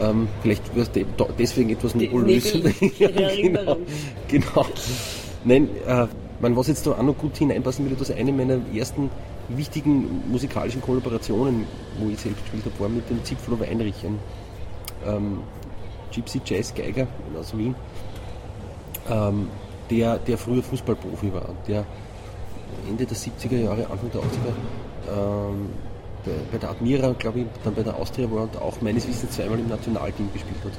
Ähm, 0.00 0.28
vielleicht 0.42 0.62
de- 0.94 1.04
da- 1.16 1.26
deswegen 1.38 1.70
etwas 1.70 1.94
nebulös. 1.94 2.54
nebelig 2.54 2.98
ja, 3.00 3.08
genau, 3.08 3.76
genau. 4.28 4.66
Nein, 5.44 5.68
äh, 5.86 6.06
man, 6.40 6.56
was 6.56 6.68
jetzt 6.68 6.86
da 6.86 6.92
auch 6.92 7.02
noch 7.02 7.18
gut 7.18 7.36
hineinpassen 7.36 7.84
würde, 7.84 7.96
dass 7.96 8.10
eine 8.12 8.30
meiner 8.32 8.58
ersten 8.74 9.10
wichtigen 9.48 10.22
musikalischen 10.30 10.80
Kollaborationen, 10.80 11.64
wo 11.98 12.08
ich 12.08 12.18
selbst 12.20 12.42
gespielt 12.42 12.64
habe, 12.66 12.80
war 12.80 12.88
mit 12.88 13.08
dem 13.08 13.24
Zipfler 13.24 13.58
Weinrich, 13.60 14.04
ein 14.04 14.18
ähm, 15.06 15.40
Gypsy 16.12 16.40
Jazz 16.44 16.74
Geiger 16.74 17.06
aus 17.38 17.56
Wien, 17.56 17.74
ähm, 19.10 19.48
der, 19.90 20.18
der 20.18 20.38
früher 20.38 20.62
Fußballprofi 20.62 21.32
war, 21.32 21.50
der 21.66 21.84
Ende 22.88 23.06
der 23.06 23.16
70er 23.16 23.56
Jahre, 23.56 23.86
Anfang 23.90 24.10
der 24.12 24.20
80er 24.20 25.48
ähm, 25.50 25.68
bei, 26.24 26.32
bei, 26.52 26.58
der 26.58 26.70
Admira, 26.70 27.12
glaube 27.18 27.40
ich, 27.40 27.46
dann 27.64 27.74
bei 27.74 27.82
der 27.82 27.96
Austria 27.96 28.30
war 28.30 28.42
und 28.42 28.56
auch 28.56 28.80
meines 28.80 29.08
Wissens 29.08 29.32
zweimal 29.32 29.58
im 29.58 29.68
Nationalteam 29.68 30.32
gespielt 30.32 30.60
hat. 30.64 30.72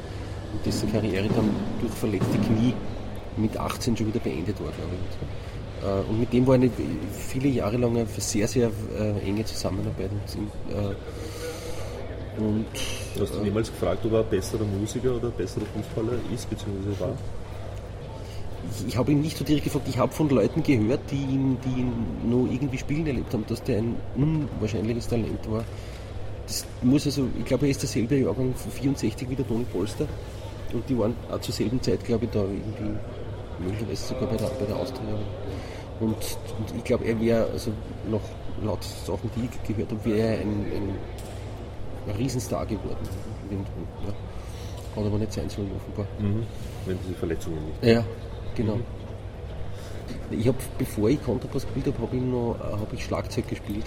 Und 0.53 0.65
dessen 0.65 0.91
Karriere 0.91 1.27
dann 1.29 1.49
durch 1.79 1.93
verletzte 1.93 2.38
Knie 2.38 2.73
mit 3.38 3.57
18 3.57 3.95
schon 3.97 4.07
wieder 4.07 4.19
beendet 4.19 4.59
war, 4.59 4.71
glaube 4.71 4.91
ich. 4.93 5.58
Äh, 5.81 6.09
und 6.09 6.19
mit 6.19 6.33
dem 6.33 6.45
war 6.45 6.55
eine 6.55 6.69
viele 7.12 7.50
Jahre 7.50 7.77
lang 7.77 7.95
eine 7.95 8.05
sehr, 8.17 8.48
sehr 8.48 8.71
äh, 8.98 9.27
enge 9.27 9.45
Zusammenarbeit. 9.45 10.12
Und, 10.12 10.75
äh, 10.75 10.95
und 12.41 12.65
Hast 13.19 13.33
du 13.33 13.43
jemals 13.43 13.71
gefragt, 13.71 14.05
ob 14.05 14.13
er 14.13 14.19
ein 14.19 14.29
besserer 14.29 14.65
Musiker 14.65 15.15
oder 15.15 15.27
ein 15.27 15.33
besserer 15.33 15.65
Fußballer 15.65 16.13
ist, 16.33 16.50
beziehungsweise 16.50 17.00
war? 17.00 17.17
Ich, 18.71 18.88
ich 18.89 18.98
habe 18.98 19.12
ihn 19.12 19.21
nicht 19.21 19.38
so 19.38 19.43
direkt 19.43 19.65
gefragt, 19.65 19.88
ich 19.88 19.98
habe 19.98 20.12
von 20.12 20.29
Leuten 20.29 20.63
gehört, 20.63 21.00
die 21.12 21.15
ihn, 21.15 21.57
die 21.65 21.81
ihn 21.81 21.91
nur 22.29 22.50
irgendwie 22.51 22.77
spielen 22.77 23.07
erlebt 23.07 23.33
haben, 23.33 23.45
dass 23.48 23.63
der 23.63 23.79
ein 23.79 23.95
unwahrscheinliches 24.15 25.07
Talent 25.07 25.50
war. 25.50 25.63
Das 26.45 26.65
muss 26.81 27.05
also, 27.05 27.27
ich 27.38 27.45
glaube, 27.45 27.65
er 27.65 27.71
ist 27.71 27.81
derselbe 27.81 28.17
Jahrgang 28.17 28.53
von 28.55 28.71
64 28.71 29.29
wie 29.29 29.36
der 29.36 29.48
Toni 29.48 29.65
Polster. 29.71 30.07
Und 30.74 30.88
die 30.89 30.98
waren 30.98 31.15
auch 31.31 31.39
zur 31.41 31.53
selben 31.53 31.81
Zeit, 31.81 32.03
glaube 32.03 32.25
ich, 32.25 32.31
da 32.31 32.41
irgendwie, 32.41 32.98
möglicherweise 33.59 34.07
sogar 34.07 34.29
bei 34.29 34.37
der, 34.37 34.47
bei 34.47 34.65
der 34.65 34.75
Austria. 34.75 35.15
Und, 35.99 36.15
und 36.15 36.75
ich 36.77 36.83
glaube, 36.83 37.05
er 37.05 37.19
wäre, 37.19 37.49
also 37.51 37.71
noch 38.09 38.21
laut 38.63 38.83
Sachen, 38.83 39.29
die 39.35 39.45
ich 39.45 39.67
gehört 39.67 39.91
habe, 39.91 40.05
wäre 40.05 40.19
er 40.19 40.41
ein, 40.41 40.65
ein, 40.73 40.95
ein 42.07 42.15
Riesenstar 42.15 42.65
geworden. 42.65 43.07
Ja. 43.51 44.13
Hat 44.95 45.05
aber 45.05 45.17
nicht 45.17 45.33
sein 45.33 45.49
sollen, 45.49 45.71
offenbar. 45.75 46.05
Mhm. 46.19 46.43
Wenn 46.85 46.97
diese 47.03 47.15
Verletzungen 47.15 47.65
nicht. 47.65 47.83
Ja, 47.83 48.03
genau. 48.55 48.75
Mhm. 48.75 48.83
Ich 50.31 50.47
habe, 50.47 50.57
bevor 50.77 51.09
ich 51.09 51.23
Kontrabass 51.23 51.63
gespielt 51.63 51.87
habe, 51.87 52.01
habe 52.01 52.15
ich, 52.15 52.21
noch, 52.21 52.55
hab 52.59 52.93
ich 52.93 53.03
Schlagzeug 53.03 53.47
gespielt. 53.47 53.85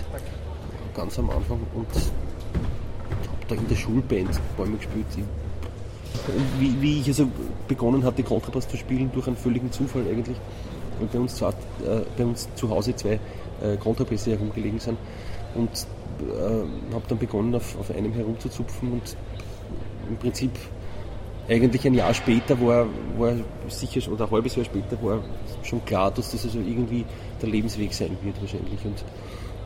Ganz 0.94 1.18
am 1.18 1.30
Anfang. 1.30 1.60
Und 1.74 1.88
habe 1.88 3.46
da 3.48 3.54
in 3.54 3.68
der 3.68 3.76
Schulband 3.76 4.40
Bäume 4.56 4.76
gespielt. 4.76 5.06
Wie, 6.58 6.80
wie, 6.80 7.00
ich 7.00 7.08
also 7.08 7.26
begonnen 7.68 8.04
hatte, 8.04 8.22
Kontrabass 8.22 8.68
zu 8.68 8.76
spielen, 8.76 9.10
durch 9.12 9.26
einen 9.26 9.36
völligen 9.36 9.72
Zufall 9.72 10.02
eigentlich 10.02 10.36
und 11.00 11.12
bei 11.12 11.18
uns 11.18 11.34
zu, 11.34 11.46
äh, 11.46 11.52
bei 12.16 12.24
uns 12.24 12.48
zu 12.54 12.70
Hause 12.70 12.94
zwei 12.94 13.18
äh, 13.62 13.76
Kontrabässe 13.78 14.30
herumgelegen 14.30 14.78
sind. 14.78 14.98
Und 15.54 15.70
äh, 16.20 16.94
habe 16.94 17.04
dann 17.08 17.18
begonnen, 17.18 17.54
auf, 17.54 17.78
auf 17.78 17.90
einem 17.94 18.12
herumzuzupfen 18.12 18.92
und 18.92 19.16
im 20.08 20.16
Prinzip 20.16 20.52
eigentlich 21.48 21.86
ein 21.86 21.94
Jahr 21.94 22.14
später 22.14 22.60
war, 22.60 22.86
war 23.18 23.34
sicher, 23.68 24.10
oder 24.10 24.26
ein 24.26 24.30
halbes 24.30 24.56
Jahr 24.56 24.64
später 24.64 25.02
war 25.02 25.22
schon 25.62 25.84
klar, 25.84 26.10
dass 26.10 26.30
das 26.30 26.44
also 26.44 26.58
irgendwie 26.58 27.04
der 27.40 27.48
Lebensweg 27.48 27.92
sein 27.92 28.16
wird 28.22 28.40
wahrscheinlich. 28.40 28.84
Und, 28.84 29.04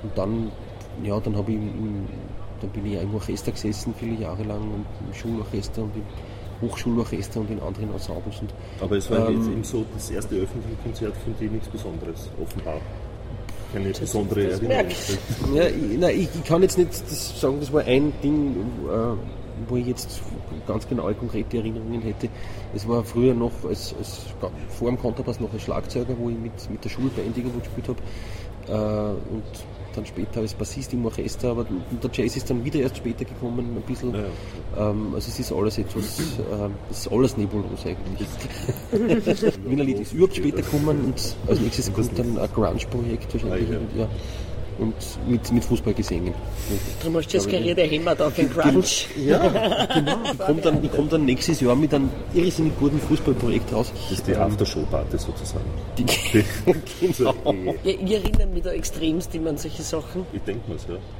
und 0.02 0.16
dann, 0.16 0.50
ja, 1.04 1.20
dann 1.20 1.36
habe 1.36 1.52
ich 1.52 1.58
im, 1.58 2.06
dann 2.60 2.70
bin 2.70 2.86
ich 2.86 2.94
ja 2.94 3.02
im 3.02 3.14
Orchester 3.14 3.52
gesessen, 3.52 3.94
viele 3.98 4.20
Jahre 4.20 4.42
lang, 4.44 4.62
und 4.62 4.86
im 5.06 5.14
Schulorchester 5.14 5.82
und 5.82 5.94
im 5.94 6.02
Hochschulorchester 6.60 7.40
und 7.40 7.50
in 7.50 7.60
anderen 7.60 7.92
Ensembles. 7.92 8.40
Und, 8.40 8.54
Aber 8.80 8.96
es 8.96 9.10
war 9.10 9.28
ähm, 9.28 9.38
jetzt 9.38 9.50
eben 9.50 9.64
so 9.64 9.84
das 9.94 10.10
erste 10.10 10.36
öffentliche 10.36 10.76
Konzert 10.82 11.16
von 11.16 11.36
dir 11.38 11.50
nichts 11.50 11.68
Besonderes, 11.68 12.30
offenbar. 12.42 12.80
Keine 13.72 13.90
besondere 13.90 14.50
Erinnerung. 14.50 14.86
Ja, 15.54 15.66
ich, 15.66 15.98
nein, 15.98 16.20
ich, 16.20 16.28
ich, 16.34 16.44
kann 16.44 16.62
jetzt 16.62 16.78
nicht 16.78 16.90
das 16.92 17.40
sagen, 17.40 17.58
das 17.60 17.72
war 17.72 17.82
ein 17.82 18.12
Ding, 18.22 18.54
äh, 18.88 19.68
wo 19.68 19.76
ich 19.76 19.86
jetzt 19.86 20.20
ganz 20.66 20.88
genaue, 20.88 21.14
konkrete 21.14 21.58
Erinnerungen 21.58 22.00
hätte. 22.02 22.28
Es 22.74 22.86
war 22.86 23.02
früher 23.04 23.34
noch, 23.34 23.52
als, 23.68 23.94
als 23.98 24.20
vor 24.68 24.88
dem 24.88 24.98
Kontrabass 24.98 25.40
noch 25.40 25.52
als 25.52 25.62
Schlagzeuger, 25.62 26.14
wo 26.18 26.30
ich 26.30 26.38
mit, 26.38 26.70
mit 26.70 26.84
der 26.84 26.90
Schulband 26.90 27.36
irgendwo 27.36 27.58
gespielt 27.58 27.88
habe. 27.88 27.98
Äh, 28.68 29.32
und 29.34 29.44
dann 29.96 30.06
später 30.06 30.40
als 30.40 30.54
Bassist 30.54 30.92
im 30.92 31.04
Orchester, 31.04 31.50
aber 31.50 31.64
der 32.02 32.10
Jazz 32.12 32.36
ist 32.36 32.50
dann 32.50 32.64
wieder 32.64 32.80
erst 32.80 32.98
später 32.98 33.24
gekommen, 33.24 33.76
ein 33.76 33.82
bisschen. 33.82 34.14
Ja. 34.14 34.90
Ähm, 34.90 35.12
also 35.14 35.28
es 35.28 35.38
ist 35.38 35.52
alles 35.52 35.78
etwas, 35.78 36.20
äh, 36.20 36.68
es 36.90 36.98
ist 36.98 37.12
alles 37.12 37.36
nebulos 37.36 37.84
eigentlich. 37.84 38.28
Wiener 39.66 39.84
Lied 39.84 40.00
ist 40.00 40.12
überhaupt 40.12 40.36
später 40.36 40.62
gekommen 40.62 41.04
und 41.06 41.36
als 41.48 41.60
nächstes 41.60 41.92
kommt 41.92 42.18
dann 42.18 42.38
ein 42.38 42.48
Grunge-Projekt 42.52 43.34
wahrscheinlich. 43.34 43.70
Ah, 43.70 43.98
ja. 43.98 44.08
Ja 44.78 44.84
und 44.84 44.94
mit, 45.26 45.52
mit 45.52 45.64
Fußballgesängen. 45.64 46.34
Darum 47.00 47.16
hast 47.16 47.32
du 47.32 47.38
das 47.38 47.48
karierte 47.48 47.82
Hämmert 47.82 48.20
auf 48.20 48.34
den 48.34 48.50
Grunge. 48.50 48.84
Ja, 49.16 49.86
genau. 49.86 50.18
Ich 50.32 50.38
komme 50.38 50.60
dann, 50.60 50.90
komm 50.94 51.08
dann 51.08 51.24
nächstes 51.24 51.60
Jahr 51.60 51.74
mit 51.74 51.92
einem 51.94 52.10
irrsinnig 52.34 52.72
guten 52.78 53.00
Fußballprojekt 53.00 53.72
raus. 53.72 53.92
Das 53.94 54.18
ist 54.18 54.26
die 54.26 54.36
Aftershow-Party 54.36 55.18
sozusagen. 55.18 55.64
Die, 55.98 56.04
genau. 57.00 57.34
ja, 57.84 57.92
ich 57.92 58.12
erinnere 58.12 58.46
mich 58.46 58.62
da 58.62 58.70
extremst 58.70 59.34
immer 59.34 59.50
an 59.50 59.58
solche 59.58 59.82
Sachen. 59.82 60.26
Ich 60.32 60.42
denke 60.42 60.70
mir 60.70 60.76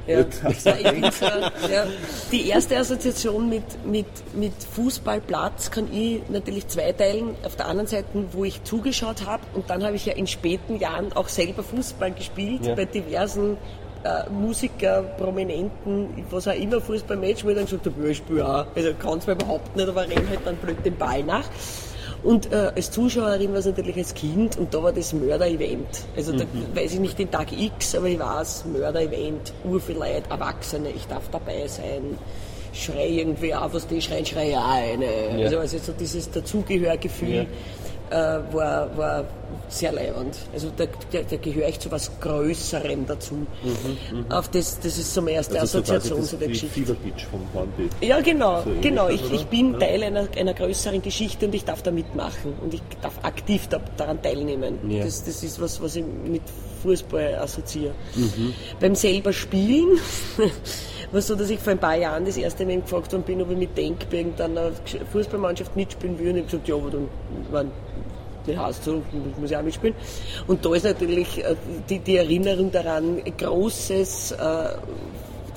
ja. 0.07 0.19
ja. 0.19 0.25
ja, 1.01 1.11
so, 1.11 1.25
ja. 1.27 1.87
Die 2.31 2.47
erste 2.49 2.77
Assoziation 2.77 3.49
mit, 3.49 3.63
mit, 3.85 4.05
mit 4.35 4.53
Fußballplatz 4.75 5.71
kann 5.71 5.87
ich 5.91 6.21
natürlich 6.29 6.67
zweiteilen. 6.67 7.35
Auf 7.43 7.55
der 7.55 7.67
anderen 7.67 7.87
Seite, 7.87 8.07
wo 8.31 8.43
ich 8.43 8.63
zugeschaut 8.63 9.25
habe 9.25 9.43
und 9.53 9.69
dann 9.69 9.83
habe 9.83 9.95
ich 9.95 10.05
ja 10.05 10.13
in 10.13 10.27
späten 10.27 10.77
Jahren 10.79 11.13
auch 11.13 11.27
selber 11.27 11.63
Fußball 11.63 12.11
gespielt 12.11 12.75
bei 12.75 12.85
diversen 12.85 13.46
äh, 14.03 14.29
Musiker, 14.29 15.03
Prominenten, 15.17 16.25
was 16.29 16.47
auch 16.47 16.53
immer, 16.53 16.79
Fußballmatch, 16.81 17.43
wo 17.43 17.49
ich 17.49 17.55
dann 17.55 17.65
gesagt 17.65 17.85
habe, 17.85 18.09
ich 18.09 18.17
spiele 18.17 18.47
auch. 18.47 18.65
Also 18.75 18.93
kann 18.93 19.17
es 19.19 19.27
mir 19.27 19.33
überhaupt 19.33 19.75
nicht, 19.75 19.87
aber 19.87 20.01
renn 20.01 20.29
halt 20.29 20.39
dann 20.45 20.55
blöd 20.57 20.85
den 20.85 20.95
Ball 20.97 21.23
nach. 21.23 21.45
Und 22.23 22.51
äh, 22.51 22.71
als 22.75 22.91
Zuschauerin 22.91 23.51
war 23.51 23.59
es 23.59 23.65
natürlich 23.65 23.95
als 23.97 24.13
Kind 24.13 24.57
und 24.57 24.73
da 24.73 24.81
war 24.81 24.91
das 24.91 25.13
Mörder-Event. 25.13 26.05
Also 26.15 26.31
da 26.31 26.45
mhm. 26.45 26.75
weiß 26.75 26.93
ich 26.93 26.99
nicht 26.99 27.19
den 27.19 27.29
Tag 27.29 27.51
X, 27.51 27.95
aber 27.95 28.07
ich 28.07 28.19
weiß, 28.19 28.65
Mörder-Event, 28.65 29.53
urviel 29.63 29.97
Leute, 29.97 30.29
Erwachsene, 30.29 30.89
ich 30.89 31.05
darf 31.07 31.29
dabei 31.31 31.67
sein, 31.67 32.17
schrei 32.73 33.07
irgendwie 33.07 33.53
auf, 33.53 33.73
was 33.73 33.87
die 33.87 34.01
schreien, 34.01 34.25
schrei 34.25 34.49
ja 34.49 34.65
eine. 34.67 35.37
Ja. 35.37 35.45
Also, 35.45 35.59
also 35.59 35.77
so 35.77 35.91
dieses 35.93 36.29
Dazugehörgefühl. 36.31 37.35
Ja 37.35 37.45
äh, 38.09 38.39
war, 38.53 38.97
war 38.97 39.25
sehr 39.69 39.91
leibend. 39.91 40.37
Also 40.53 40.71
da, 40.75 40.85
da, 41.11 41.19
da 41.29 41.37
gehöre 41.37 41.67
ich 41.67 41.79
zu 41.79 41.91
was 41.91 42.19
Größerem 42.19 43.05
dazu. 43.05 43.35
Mhm, 43.35 43.47
mh. 44.27 44.35
Auf 44.35 44.49
das, 44.49 44.79
das 44.79 44.97
ist 44.97 45.13
so 45.13 45.21
meine 45.21 45.37
erste 45.37 45.59
also 45.59 45.79
Assoziation 45.79 46.21
so 46.21 46.27
zu 46.27 46.37
der 46.37 46.47
Geschichte. 46.49 46.79
Fever 46.79 46.95
Pitch 46.95 47.25
vom 47.25 47.41
Hornbeet. 47.53 47.91
Ja, 48.01 48.21
genau, 48.21 48.63
so 48.63 48.71
genau. 48.81 49.09
Ich, 49.09 49.31
ich 49.31 49.45
bin 49.47 49.73
ja. 49.73 49.79
Teil 49.79 50.03
einer, 50.03 50.27
einer 50.37 50.53
größeren 50.53 51.01
Geschichte 51.01 51.45
und 51.45 51.55
ich 51.55 51.65
darf 51.65 51.81
da 51.81 51.91
mitmachen 51.91 52.53
und 52.61 52.73
ich 52.73 52.81
darf 53.01 53.13
aktiv 53.23 53.67
da, 53.67 53.79
daran 53.97 54.21
teilnehmen. 54.21 54.77
Ja. 54.89 55.03
Das, 55.03 55.23
das 55.23 55.43
ist 55.43 55.59
was, 55.61 55.81
was 55.81 55.95
ich 55.95 56.05
mit 56.05 56.43
Fußball 56.81 57.35
assoziiere. 57.35 57.93
Mhm. 58.15 58.53
Beim 58.79 58.95
selber 58.95 59.33
Spielen 59.33 59.99
war 61.11 61.21
so, 61.21 61.35
dass 61.35 61.49
ich 61.49 61.59
vor 61.59 61.73
ein 61.73 61.79
paar 61.79 61.97
Jahren 61.97 62.25
das 62.25 62.37
erste 62.37 62.65
Mal 62.65 62.81
gefragt 62.81 63.11
worden 63.11 63.23
bin, 63.23 63.41
ob 63.41 63.51
ich 63.51 63.57
mit 63.57 63.77
Denk 63.77 64.09
bei 64.09 64.17
irgendeiner 64.17 64.71
Fußballmannschaft 65.11 65.75
mitspielen 65.75 66.17
will. 66.19 66.29
Und 66.29 66.35
ich 66.37 66.41
habe 66.43 66.51
gesagt, 66.51 66.67
ja, 66.67 66.75
aber 66.75 66.91
dann, 66.91 67.71
heißt 68.55 68.83
so, 68.83 69.01
muss 69.39 69.51
ich 69.51 69.57
auch 69.57 69.63
mitspielen. 69.63 69.95
Und 70.45 70.63
da 70.65 70.75
ist 70.75 70.83
natürlich 70.83 71.43
äh, 71.43 71.55
die, 71.89 71.99
die 71.99 72.17
Erinnerung 72.17 72.71
daran, 72.71 73.21
großes 73.37 74.31
äh, 74.31 74.69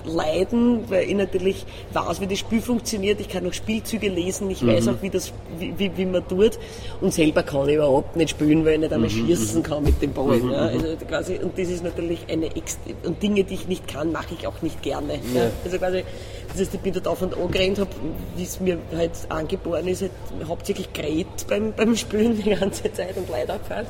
leiden, 0.05 0.85
weil 0.89 1.09
ich 1.09 1.15
natürlich 1.15 1.67
weiß, 1.93 2.21
wie 2.21 2.27
das 2.27 2.39
Spiel 2.39 2.61
funktioniert. 2.61 3.21
Ich 3.21 3.29
kann 3.29 3.45
noch 3.45 3.53
Spielzüge 3.53 4.09
lesen, 4.09 4.51
ich 4.51 4.63
mhm. 4.63 4.69
weiß 4.69 4.89
auch, 4.89 5.03
wie, 5.03 5.11
das, 5.11 5.33
wie, 5.59 5.79
wie, 5.79 5.97
wie, 5.97 6.07
man 6.07 6.27
tut. 6.27 6.59
Und 7.01 7.13
selber 7.13 7.43
kann 7.43 7.69
ich 7.69 7.77
überhaupt 7.77 8.17
nicht 8.17 8.31
spielen, 8.31 8.65
weil 8.65 8.75
ich 8.75 8.81
nicht 8.81 8.93
einmal 8.93 9.11
mhm. 9.11 9.27
schießen 9.27 9.59
mhm. 9.59 9.63
kann 9.63 9.85
mit 9.85 10.01
dem 10.03 10.13
Ball. 10.13 10.39
Mhm. 10.39 10.51
Ja. 10.53 10.59
Also 10.59 10.97
quasi, 11.09 11.39
und 11.39 11.59
das 11.59 11.69
ist 11.69 11.85
natürlich 11.85 12.21
eine 12.31 12.47
Extra 12.57 12.91
und 13.05 13.23
Dinge, 13.23 13.45
die 13.45 13.55
ich 13.55 13.69
nicht 13.69 13.89
kann, 13.89 14.13
mache 14.13 14.35
ich 14.39 14.47
auch 14.47 14.63
nicht 14.63 14.83
gerne. 14.83 15.15
Ja. 15.35 15.41
Ja. 15.43 15.51
Also 15.65 15.79
quasi, 15.79 16.05
das 16.49 16.61
heißt, 16.61 16.75
ich 16.75 16.81
bin 16.81 16.93
dort 16.93 17.09
auf 17.09 17.23
und 17.23 17.37
an 17.37 17.51
gerannt, 17.51 17.79
habe, 17.79 17.91
wie 18.37 18.43
es 18.43 18.61
mir 18.61 18.79
halt 18.97 19.13
angeboren 19.29 19.87
ist, 19.89 20.03
halt 20.03 20.13
hauptsächlich 20.47 20.93
gerät 20.93 21.27
beim, 21.49 21.73
beim 21.73 21.97
Spielen 21.97 22.37
die 22.43 22.51
ganze 22.51 22.93
Zeit 22.93 23.17
und 23.17 23.29
leider 23.29 23.55
abgefallen. 23.55 23.87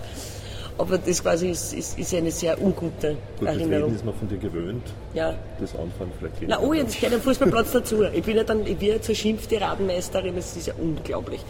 Aber 0.80 0.96
das 0.96 1.22
quasi 1.22 1.50
ist, 1.50 1.74
ist, 1.74 1.98
ist 1.98 2.14
eine 2.14 2.30
sehr 2.30 2.58
ungute 2.58 3.14
Gut, 3.38 3.48
Erinnerung. 3.48 3.94
ist 3.94 4.02
man 4.02 4.14
von 4.14 4.26
dir 4.28 4.38
gewöhnt. 4.38 4.82
Ja. 5.12 5.34
Das 5.60 5.76
Anfahren 5.76 6.10
vielleicht 6.18 6.36
Na, 6.46 6.58
oh, 6.58 6.72
jetzt 6.72 6.98
gehört 6.98 7.16
ein 7.16 7.20
Fußballplatz 7.20 7.72
dazu. 7.72 8.02
Ich 8.04 8.22
bin 8.22 8.38
ja 8.38 8.44
dann, 8.44 8.66
ich 8.66 8.78
bin 8.78 8.88
ja 8.88 9.00
zur 9.02 9.14
schimpfte 9.14 9.60
Radenmeisterin, 9.60 10.36
das 10.36 10.56
ist 10.56 10.68
ja 10.68 10.74
unglaublich. 10.78 11.42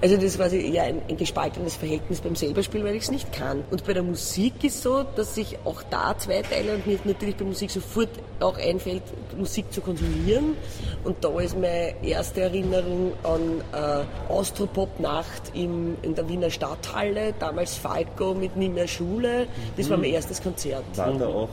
Also 0.00 0.16
das 0.16 0.36
quasi 0.36 0.58
eher 0.72 0.84
ein, 0.84 1.02
ein 1.08 1.16
gespaltenes 1.16 1.76
Verhältnis 1.76 2.20
beim 2.20 2.36
selber 2.36 2.62
spielen, 2.62 2.84
weil 2.84 2.94
ich 2.94 3.04
es 3.04 3.10
nicht 3.10 3.32
kann. 3.32 3.64
Und 3.70 3.84
bei 3.86 3.94
der 3.94 4.02
Musik 4.02 4.62
ist 4.62 4.82
so, 4.82 5.04
dass 5.16 5.36
ich 5.36 5.58
auch 5.64 5.82
da 5.84 6.16
zwei 6.18 6.42
Teile 6.42 6.74
und 6.74 6.86
mir 6.86 6.98
natürlich 7.04 7.36
bei 7.36 7.44
Musik 7.44 7.70
sofort 7.70 8.10
auch 8.40 8.58
einfällt, 8.58 9.02
Musik 9.36 9.72
zu 9.72 9.80
konsumieren. 9.80 10.56
Und 11.04 11.24
da 11.24 11.38
ist 11.40 11.54
meine 11.54 11.94
erste 12.02 12.42
Erinnerung 12.42 13.12
an 13.22 13.62
äh, 13.72 14.32
Austropop-Nacht 14.32 15.52
in 15.54 15.96
der 16.02 16.28
Wiener 16.28 16.50
Stadthalle, 16.50 17.34
damals 17.38 17.76
Falco 17.76 18.34
mit 18.34 18.56
Nie 18.56 18.68
mehr 18.68 18.88
Schule. 18.88 19.46
Das 19.76 19.88
war 19.88 19.96
mein 19.96 20.10
erstes 20.10 20.42
Konzert. 20.42 20.84
War 20.96 21.12
da 21.12 21.26
auch, 21.26 21.48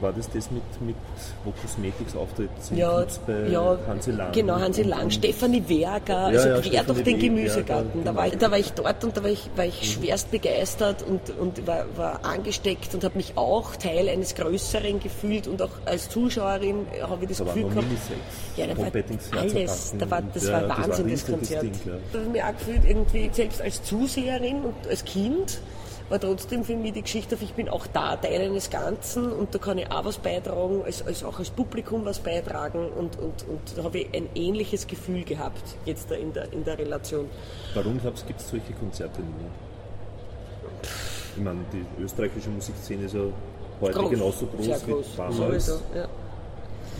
war 0.00 0.12
das 0.12 0.28
das 0.30 0.50
mit, 0.50 0.62
mit 0.80 0.96
wo 1.44 1.52
Cosmetics 1.52 2.16
auftritt 2.16 2.50
sind 2.60 2.78
Ja, 2.78 3.04
bei 3.26 3.48
ja, 3.48 3.78
Hansi 3.86 4.10
Lang? 4.10 4.32
genau, 4.32 4.58
Hansi 4.60 4.82
Lang, 4.82 5.10
Stefanie 5.10 5.62
Werger, 5.68 6.16
also 6.18 6.48
ja, 6.48 6.54
quer 6.60 6.62
Stefanie 6.62 6.86
durch 6.86 7.02
den 7.02 7.20
Werger, 7.20 7.34
Gemüsegarten. 7.34 8.04
Da, 8.04 8.14
war 8.14 8.26
ich, 8.26 8.32
genau. 8.32 8.44
da 8.44 8.50
war 8.50 8.58
ich 8.58 8.72
dort 8.72 9.04
und 9.04 9.16
da 9.16 9.22
war 9.22 9.30
ich, 9.30 9.50
war 9.56 9.64
ich 9.66 9.92
schwerst 9.92 10.30
begeistert 10.30 11.02
und, 11.02 11.20
und 11.38 11.66
war, 11.66 11.84
war 11.96 12.24
angesteckt 12.24 12.94
und 12.94 13.04
habe 13.04 13.16
mich 13.16 13.36
auch 13.36 13.76
Teil 13.76 14.08
eines 14.08 14.34
Größeren 14.34 15.00
gefühlt 15.00 15.46
und 15.46 15.62
auch 15.62 15.70
als 15.84 16.08
Zuschauerin 16.08 16.86
habe 17.02 17.22
ich 17.22 17.28
das 17.28 17.38
Da 17.38 17.44
Gefühl 17.44 17.64
gehabt, 17.70 17.86
ja, 18.56 18.66
da 18.66 18.76
war 18.76 19.40
alles, 19.40 19.94
da 19.98 20.10
war, 20.10 20.22
das 20.22 20.44
ja, 20.44 20.52
war 20.52 20.60
das 20.62 20.68
war 20.68 20.88
Wahnsinn, 20.88 21.10
das 21.10 21.26
Konzert. 21.26 21.62
Ding, 21.62 21.72
ja. 21.86 21.92
Da 22.12 22.18
habe 22.18 22.26
ich 22.26 22.32
mich 22.32 22.42
auch 22.42 22.52
gefühlt, 22.58 22.84
irgendwie, 22.84 23.30
selbst 23.32 23.60
als 23.62 23.82
Zuseherin 23.82 24.62
und 24.64 24.74
als 24.88 25.04
Kind, 25.04 25.60
war 26.14 26.20
trotzdem 26.20 26.62
für 26.62 26.76
mich 26.76 26.92
die 26.92 27.02
Geschichte, 27.02 27.36
ich 27.40 27.54
bin 27.54 27.68
auch 27.68 27.88
da 27.88 28.14
Teil 28.14 28.42
eines 28.42 28.70
Ganzen 28.70 29.32
und 29.32 29.52
da 29.52 29.58
kann 29.58 29.78
ich 29.78 29.90
auch 29.90 30.04
was 30.04 30.18
beitragen, 30.18 30.82
als, 30.84 31.04
als 31.04 31.24
auch 31.24 31.40
als 31.40 31.50
Publikum 31.50 32.04
was 32.04 32.20
beitragen 32.20 32.88
und, 32.90 33.18
und, 33.18 33.48
und 33.48 33.60
da 33.76 33.82
habe 33.82 33.98
ich 33.98 34.14
ein 34.14 34.28
ähnliches 34.36 34.86
Gefühl 34.86 35.24
gehabt, 35.24 35.76
jetzt 35.86 36.12
da 36.12 36.14
in 36.14 36.32
der, 36.32 36.52
in 36.52 36.62
der 36.62 36.78
Relation. 36.78 37.28
Warum 37.74 38.00
glaubst 38.00 38.22
du, 38.22 38.28
gibt 38.28 38.40
es 38.40 38.48
solche 38.48 38.72
Konzerte 38.74 39.20
nicht 39.22 39.40
mehr? 39.40 39.50
Ich 41.36 41.42
meine, 41.42 41.60
die 41.72 41.84
österreichische 42.00 42.50
Musikszene 42.50 43.06
ist 43.06 43.14
ja 43.14 43.22
heute 43.80 43.98
Groß, 43.98 44.10
genauso 44.10 44.46
groß, 44.46 44.64
sehr 44.64 44.86
wie 44.86 44.92
groß, 44.92 45.16
damals. 45.16 45.66
sowieso, 45.66 45.80
ja. 45.96 46.08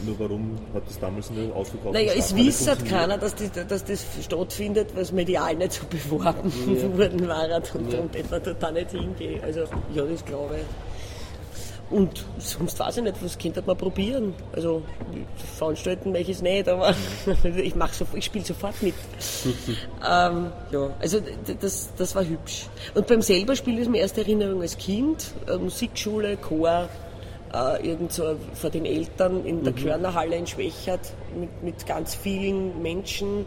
Nur 0.06 0.18
warum 0.18 0.58
hat 0.74 0.86
das 0.86 0.98
damals 0.98 1.30
nicht 1.30 1.52
ausverkauft? 1.52 1.94
Naja, 1.94 2.12
es 2.16 2.34
wisst 2.34 2.66
funktioniert? 2.66 3.00
keiner, 3.00 3.18
dass, 3.18 3.34
die, 3.34 3.48
dass 3.50 3.84
das 3.84 4.04
stattfindet, 4.22 4.94
weil 4.94 5.02
es 5.02 5.12
medial 5.12 5.54
nicht 5.54 5.72
so 5.72 5.86
beworben 5.86 6.52
worden 6.98 7.28
war 7.28 7.48
und 7.74 7.92
darum 7.92 8.10
etwa 8.12 8.38
da 8.38 8.70
nicht 8.70 8.90
hingehe. 8.90 9.42
Also, 9.42 9.60
ja, 9.94 10.04
das 10.04 10.24
glaube 10.24 10.56
ich. 10.56 10.66
Und 11.90 12.24
sonst 12.38 12.78
weiß 12.80 12.96
ich 12.96 13.02
nicht, 13.02 13.22
was 13.22 13.38
könnte 13.38 13.62
man 13.64 13.76
probieren. 13.76 14.34
Also, 14.52 14.82
veranstalten 15.56 16.12
möchte 16.12 16.30
ich 16.30 16.38
es 16.38 16.42
nicht, 16.42 16.68
aber 16.68 16.94
ich, 17.44 17.74
so, 17.92 18.06
ich 18.14 18.24
spiele 18.24 18.44
sofort 18.44 18.82
mit. 18.82 18.94
ähm, 20.10 20.50
ja, 20.72 20.90
also 20.98 21.20
das, 21.60 21.90
das 21.96 22.14
war 22.14 22.24
hübsch. 22.24 22.66
Und 22.94 23.06
beim 23.06 23.22
selber 23.22 23.54
Spielen 23.54 23.78
ist 23.78 23.86
meine 23.86 23.98
erste 23.98 24.22
Erinnerung 24.22 24.62
als 24.62 24.78
Kind, 24.78 25.34
äh, 25.46 25.56
Musikschule, 25.56 26.36
Chor, 26.38 26.88
äh, 27.54 27.86
irgend 27.86 28.12
so 28.12 28.36
vor 28.54 28.70
den 28.70 28.84
Eltern 28.84 29.44
in 29.46 29.62
der 29.62 29.72
Körnerhalle 29.72 30.36
in 30.36 30.46
Schwächert 30.46 31.12
mit, 31.38 31.62
mit 31.62 31.86
ganz 31.86 32.14
vielen 32.14 32.82
Menschen. 32.82 33.46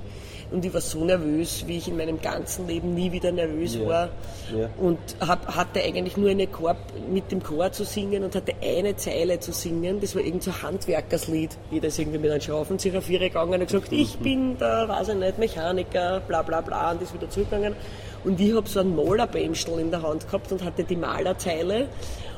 Und 0.49 0.63
ich 0.63 0.73
war 0.73 0.79
so 0.79 1.03
nervös, 1.03 1.65
wie 1.67 1.77
ich 1.77 1.89
in 1.89 1.97
meinem 1.97 2.21
ganzen 2.21 2.67
Leben 2.67 2.93
nie 2.93 3.11
wieder 3.11 3.33
nervös 3.33 3.77
war. 3.85 4.09
ja. 4.57 4.69
Und 4.77 4.97
hab, 5.19 5.45
hatte 5.53 5.83
eigentlich 5.83 6.15
nur 6.15 6.29
eine 6.29 6.47
Chor, 6.47 6.77
mit 7.11 7.33
dem 7.33 7.43
Chor 7.43 7.69
zu 7.73 7.83
singen 7.83 8.23
und 8.23 8.33
hatte 8.33 8.53
eine 8.63 8.95
Zeile 8.95 9.41
zu 9.41 9.51
singen. 9.51 9.99
Das 9.99 10.15
war 10.15 10.21
irgend 10.23 10.43
so 10.43 10.51
ein 10.51 10.61
Handwerkerslied. 10.61 11.57
Jeder 11.69 11.89
ist 11.89 11.99
irgendwie 11.99 12.19
mit 12.19 12.31
einem 12.31 12.39
Schraubenzieher 12.39 12.97
auf 12.97 13.09
ihre 13.09 13.27
gegangen 13.27 13.59
und 13.59 13.67
gesagt, 13.67 13.91
ich 13.91 14.17
bin 14.19 14.57
der, 14.57 14.87
weiß 14.87 15.09
ich 15.09 15.15
nicht, 15.15 15.37
Mechaniker, 15.37 16.21
bla 16.21 16.41
bla 16.43 16.61
bla, 16.61 16.91
und 16.91 17.01
ist 17.01 17.13
wieder 17.13 17.29
zurückgegangen. 17.29 17.75
Und 18.23 18.39
ich 18.39 18.55
habe 18.55 18.67
so 18.69 18.79
einen 18.79 18.95
Malerbämstel 18.95 19.79
in 19.79 19.91
der 19.91 20.01
Hand 20.01 20.27
gehabt 20.27 20.51
und 20.53 20.63
hatte 20.63 20.85
die 20.85 20.95
Malerzeile. 20.95 21.89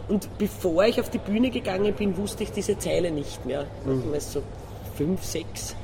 Und 0.09 0.27
bevor 0.37 0.83
ich 0.85 0.99
auf 0.99 1.09
die 1.09 1.19
Bühne 1.19 1.51
gegangen 1.51 1.93
bin, 1.93 2.17
wusste 2.17 2.43
ich 2.43 2.51
diese 2.51 2.77
Zeile 2.77 3.11
nicht 3.11 3.45
mehr. 3.45 3.65
Mhm. 3.85 4.03
so 4.19 4.41
fünf, 4.97 5.23
sechs. 5.23 5.75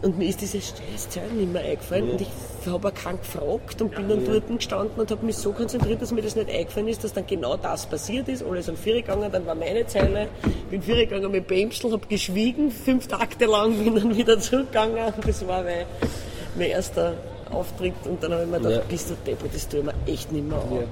Und 0.00 0.16
mir 0.16 0.28
ist 0.28 0.40
diese 0.40 0.60
scheiß 0.60 1.10
Zeile 1.10 1.32
nicht 1.32 1.52
mehr 1.52 1.62
eingefallen. 1.64 2.10
Und 2.12 2.20
ich 2.20 2.28
habe 2.66 2.86
auch 2.88 2.94
keinen 2.94 3.18
gefragt 3.18 3.82
und 3.82 3.94
bin 3.96 4.08
dann 4.08 4.24
dort 4.24 4.46
gestanden 4.46 5.00
und 5.00 5.10
habe 5.10 5.26
mich 5.26 5.36
so 5.36 5.50
konzentriert, 5.52 6.00
dass 6.00 6.12
mir 6.12 6.22
das 6.22 6.36
nicht 6.36 6.48
eingefallen 6.48 6.86
ist, 6.86 7.02
dass 7.02 7.12
dann 7.12 7.26
genau 7.26 7.56
das 7.56 7.86
passiert 7.86 8.28
ist. 8.28 8.44
Alle 8.44 8.62
sind 8.62 8.78
vier 8.78 8.94
gegangen, 8.94 9.28
dann 9.32 9.44
war 9.44 9.56
meine 9.56 9.84
Zeile. 9.88 10.28
Bin 10.70 10.82
vier 10.82 10.96
gegangen 11.06 11.32
mit 11.32 11.48
Bämstel, 11.48 11.90
habe 11.90 12.06
geschwiegen, 12.06 12.70
fünf 12.70 13.08
Takte 13.08 13.46
lang, 13.46 13.72
bin 13.82 13.96
dann 13.96 14.16
wieder 14.16 14.38
zurückgegangen. 14.38 15.12
Und 15.16 15.26
das 15.26 15.46
war 15.48 15.64
mein, 15.64 15.84
mein 16.56 16.68
erster 16.70 17.14
Auftritt. 17.50 17.94
Und 18.04 18.22
dann 18.22 18.32
habe 18.34 18.44
ich 18.44 18.50
mir 18.50 18.58
gedacht, 18.58 18.74
Ja. 18.74 18.82
bist 18.88 19.10
du 19.10 19.14
deppert, 19.26 19.52
das 19.52 19.68
tue 19.68 19.80
ich 19.80 19.86
mir 19.86 19.94
echt 20.06 20.30
nicht 20.30 20.48
mehr 20.48 20.58
an. 20.58 20.74
Ja. 20.76 20.82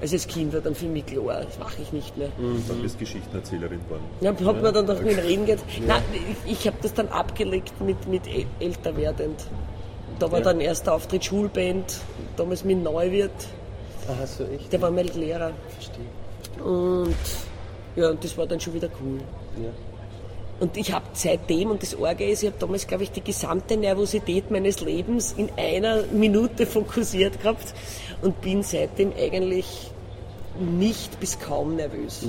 Also 0.00 0.16
als 0.16 0.26
Kind 0.26 0.52
war 0.54 0.60
dann 0.60 0.74
für 0.74 0.86
mich 0.86 1.04
klar, 1.06 1.42
das 1.44 1.58
mache 1.58 1.82
ich 1.82 1.92
nicht 1.92 2.16
mehr. 2.16 2.28
Dann 2.68 2.80
bist 2.82 2.98
Geschichtenerzählerin 2.98 3.80
geworden. 3.84 4.04
Ja, 4.22 4.30
hat 4.30 4.62
man 4.62 4.72
dann 4.74 4.86
doch 4.86 5.00
mit 5.02 5.12
dem 5.12 5.18
Reden 5.18 5.44
geht. 5.46 5.58
Nein, 5.86 6.02
ich, 6.46 6.52
ich 6.52 6.66
habe 6.66 6.76
das 6.82 6.94
dann 6.94 7.08
abgelegt 7.08 7.78
mit, 7.80 8.08
mit 8.08 8.24
äl- 8.26 8.46
älter 8.60 8.96
werdend. 8.96 9.44
Da 10.18 10.30
war 10.32 10.38
Ja. 10.38 10.44
dann 10.46 10.60
erster 10.60 10.94
Auftritt 10.94 11.24
Schulband, 11.24 11.98
damals 12.36 12.64
mit 12.64 12.82
Neuwirt, 12.82 13.30
Aha, 14.08 14.26
so 14.26 14.44
echt. 14.44 14.72
der 14.72 14.80
war 14.82 14.90
mein 14.90 15.06
Lehrer. 15.08 15.52
Verstehe. 15.78 16.64
Und 16.64 17.14
ja, 17.96 18.10
und 18.10 18.22
das 18.24 18.36
war 18.38 18.46
dann 18.46 18.60
schon 18.60 18.74
wieder 18.74 18.88
cool. 19.02 19.18
Ja. 19.62 19.70
Und 20.60 20.76
ich 20.76 20.92
habe 20.92 21.06
seitdem, 21.14 21.70
und 21.70 21.82
das 21.82 21.94
Orge 21.98 22.24
ist, 22.28 22.42
ich 22.42 22.48
habe 22.50 22.58
damals, 22.58 22.86
glaube 22.86 23.02
ich, 23.04 23.10
die 23.10 23.22
gesamte 23.22 23.76
Nervosität 23.78 24.50
meines 24.50 24.80
Lebens 24.82 25.32
in 25.36 25.48
einer 25.56 26.02
Minute 26.12 26.66
fokussiert 26.66 27.40
gehabt 27.40 27.74
und 28.20 28.40
bin 28.42 28.62
seitdem 28.62 29.12
eigentlich 29.18 29.90
nicht 30.60 31.18
bis 31.18 31.38
kaum 31.38 31.76
nervös 31.76 32.26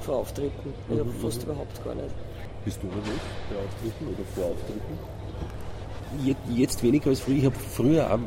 vor 0.00 0.16
Auftritten. 0.16 0.72
Also 0.90 1.04
fast 1.20 1.42
überhaupt 1.42 1.84
gar 1.84 1.94
nicht. 1.94 2.08
Bist 2.64 2.78
du 2.82 2.86
nervös 2.86 3.20
bei 3.50 3.56
Auftritten 3.56 4.06
oder 4.14 4.24
vor 4.34 4.44
Auftritten? 4.52 4.98
Je- 6.24 6.60
Jetzt 6.62 6.82
weniger 6.82 7.10
als 7.10 7.20
früher. 7.20 7.36
Ich 7.36 7.44
habe 7.44 7.56
früher 7.56 8.10
auch 8.10 8.18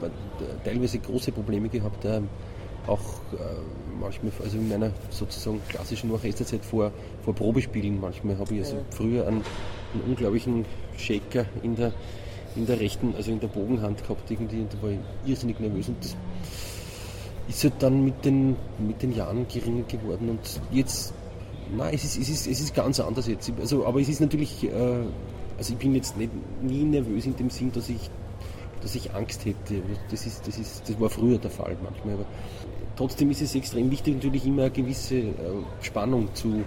teilweise 0.64 1.00
große 1.00 1.32
Probleme 1.32 1.70
gehabt, 1.70 2.06
äh, 2.06 2.22
auch 2.86 3.00
äh, 3.34 3.87
manchmal, 4.00 4.32
also 4.44 4.58
in 4.58 4.70
meiner 4.70 4.92
sozusagen 5.10 5.62
klassischen 5.68 6.12
Orchesterzeit 6.12 6.64
vor, 6.64 6.92
vor 7.24 7.36
Probespielen. 7.36 8.00
Manchmal 8.00 8.38
habe 8.38 8.56
ich 8.56 8.62
also 8.62 8.78
früher 8.92 9.28
einen, 9.28 9.44
einen 9.94 10.04
unglaublichen 10.08 10.66
Shaker 10.98 11.46
in 11.64 11.76
der, 11.76 11.94
in 12.56 12.66
der 12.66 12.80
rechten, 12.80 13.14
also 13.16 13.32
in 13.32 13.40
der 13.40 13.48
Bogenhand 13.48 14.02
gehabt 14.04 14.30
irgendwie 14.30 14.62
und 14.62 14.74
da 14.74 14.82
war 14.82 14.90
ich 14.90 15.00
irrsinnig 15.26 15.60
nervös 15.60 15.90
und 15.90 15.98
das 16.04 16.16
ist 17.48 17.64
halt 17.64 17.74
dann 17.80 18.04
mit 18.04 18.26
den, 18.26 18.56
mit 18.80 19.02
den 19.02 19.14
Jahren 19.14 19.48
geringer 19.48 19.84
geworden 19.84 20.30
und 20.30 20.62
jetzt, 20.72 21.14
nein, 21.76 21.94
es 21.94 22.04
ist, 22.04 22.18
es 22.18 22.30
ist, 22.30 22.48
es 22.48 22.60
ist 22.60 22.76
ganz 22.76 23.00
anders 23.00 23.28
jetzt. 23.28 23.52
Also, 23.60 23.86
aber 23.86 24.02
es 24.02 24.10
ist 24.10 24.20
natürlich, 24.20 24.66
äh, 24.66 25.04
also 25.58 25.74
ich 25.74 25.80
bin 25.80 25.96
jetzt 25.96 26.18
nicht, 26.18 26.32
nie 26.62 26.84
nervös 26.84 27.26
in 27.26 27.36
dem 27.36 27.50
Sinn, 27.50 27.72
dass 27.72 27.90
ich, 27.90 28.10
dass 28.82 28.96
ich 28.96 29.14
Angst 29.14 29.46
hätte. 29.46 29.82
Das, 30.12 30.26
ist, 30.26 30.46
das, 30.48 30.58
ist, 30.58 30.88
das 30.88 31.00
war 31.00 31.10
früher 31.10 31.38
der 31.38 31.52
Fall 31.52 31.78
manchmal. 31.82 32.16
Aber 32.16 32.26
trotzdem 32.98 33.32
ist 33.32 33.42
es 33.42 33.56
extrem 33.56 33.90
wichtig, 33.90 34.16
natürlich 34.16 34.46
immer 34.46 34.64
eine 34.64 34.72
gewisse 34.72 35.16
äh, 35.16 35.34
Spannung 35.82 36.34
zu, 36.34 36.64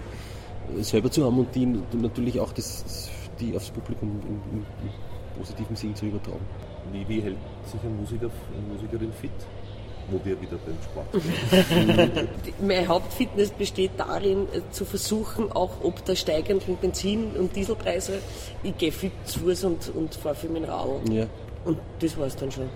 äh, 0.77 0.81
selber 0.81 1.11
zu 1.11 1.25
haben 1.25 1.37
und 1.37 1.53
die 1.53 1.65
natürlich 1.65 2.39
auch 2.39 2.53
das, 2.53 3.09
die 3.39 3.55
aufs 3.55 3.69
Publikum 3.69 4.09
im, 4.09 4.57
im, 4.57 4.65
im 4.83 5.37
positiven 5.37 5.75
Sinn 5.75 5.95
zu 5.95 6.05
übertragen. 6.05 6.45
Wie, 6.91 7.07
wie 7.07 7.21
hält 7.21 7.37
sich 7.65 7.81
ein 7.83 7.95
Musiker, 7.97 8.29
eine 8.53 8.73
Musikerin 8.73 9.11
fit? 9.13 9.31
Wo 10.09 10.19
wir 10.25 10.41
wieder 10.41 10.57
beim 10.65 10.75
Sport 10.81 12.27
Meine 12.61 12.87
Hauptfitness 12.87 13.51
besteht 13.51 13.91
darin, 13.97 14.47
äh, 14.51 14.61
zu 14.71 14.83
versuchen, 14.83 15.51
auch 15.51 15.83
ob 15.83 16.03
der 16.05 16.15
steigenden 16.15 16.77
Benzin- 16.77 17.35
und 17.37 17.55
Dieselpreise, 17.55 18.19
ich 18.63 18.77
gehe 18.77 18.91
fit 18.91 19.11
zu 19.25 19.39
Fuß 19.39 19.63
und, 19.65 19.95
und 19.95 20.15
fahre 20.15 20.35
für 20.35 20.49
mein 20.49 20.63
Radl. 20.63 20.99
Ja. 21.13 21.27
Und 21.65 21.77
das 21.99 22.17
war 22.17 22.25
es 22.25 22.35
dann 22.35 22.51
schon. 22.51 22.67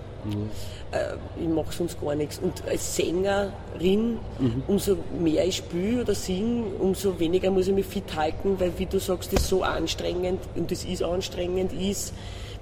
Äh, 0.92 1.14
ich 1.42 1.48
mache 1.48 1.72
sonst 1.72 2.00
gar 2.00 2.14
nichts. 2.14 2.38
Und 2.38 2.62
als 2.68 2.96
Sängerin, 2.96 4.18
umso 4.66 4.96
mehr 5.18 5.44
ich 5.46 5.56
spiele 5.56 6.02
oder 6.02 6.14
singe, 6.14 6.64
umso 6.78 7.18
weniger 7.18 7.50
muss 7.50 7.66
ich 7.68 7.74
mich 7.74 7.86
fit 7.86 8.14
halten, 8.14 8.56
weil, 8.58 8.72
wie 8.78 8.86
du 8.86 8.98
sagst, 8.98 9.32
das 9.32 9.48
so 9.48 9.62
anstrengend, 9.62 10.40
und 10.54 10.70
das 10.70 10.84
ist 10.84 11.02
anstrengend, 11.02 11.72
ist, 11.72 12.12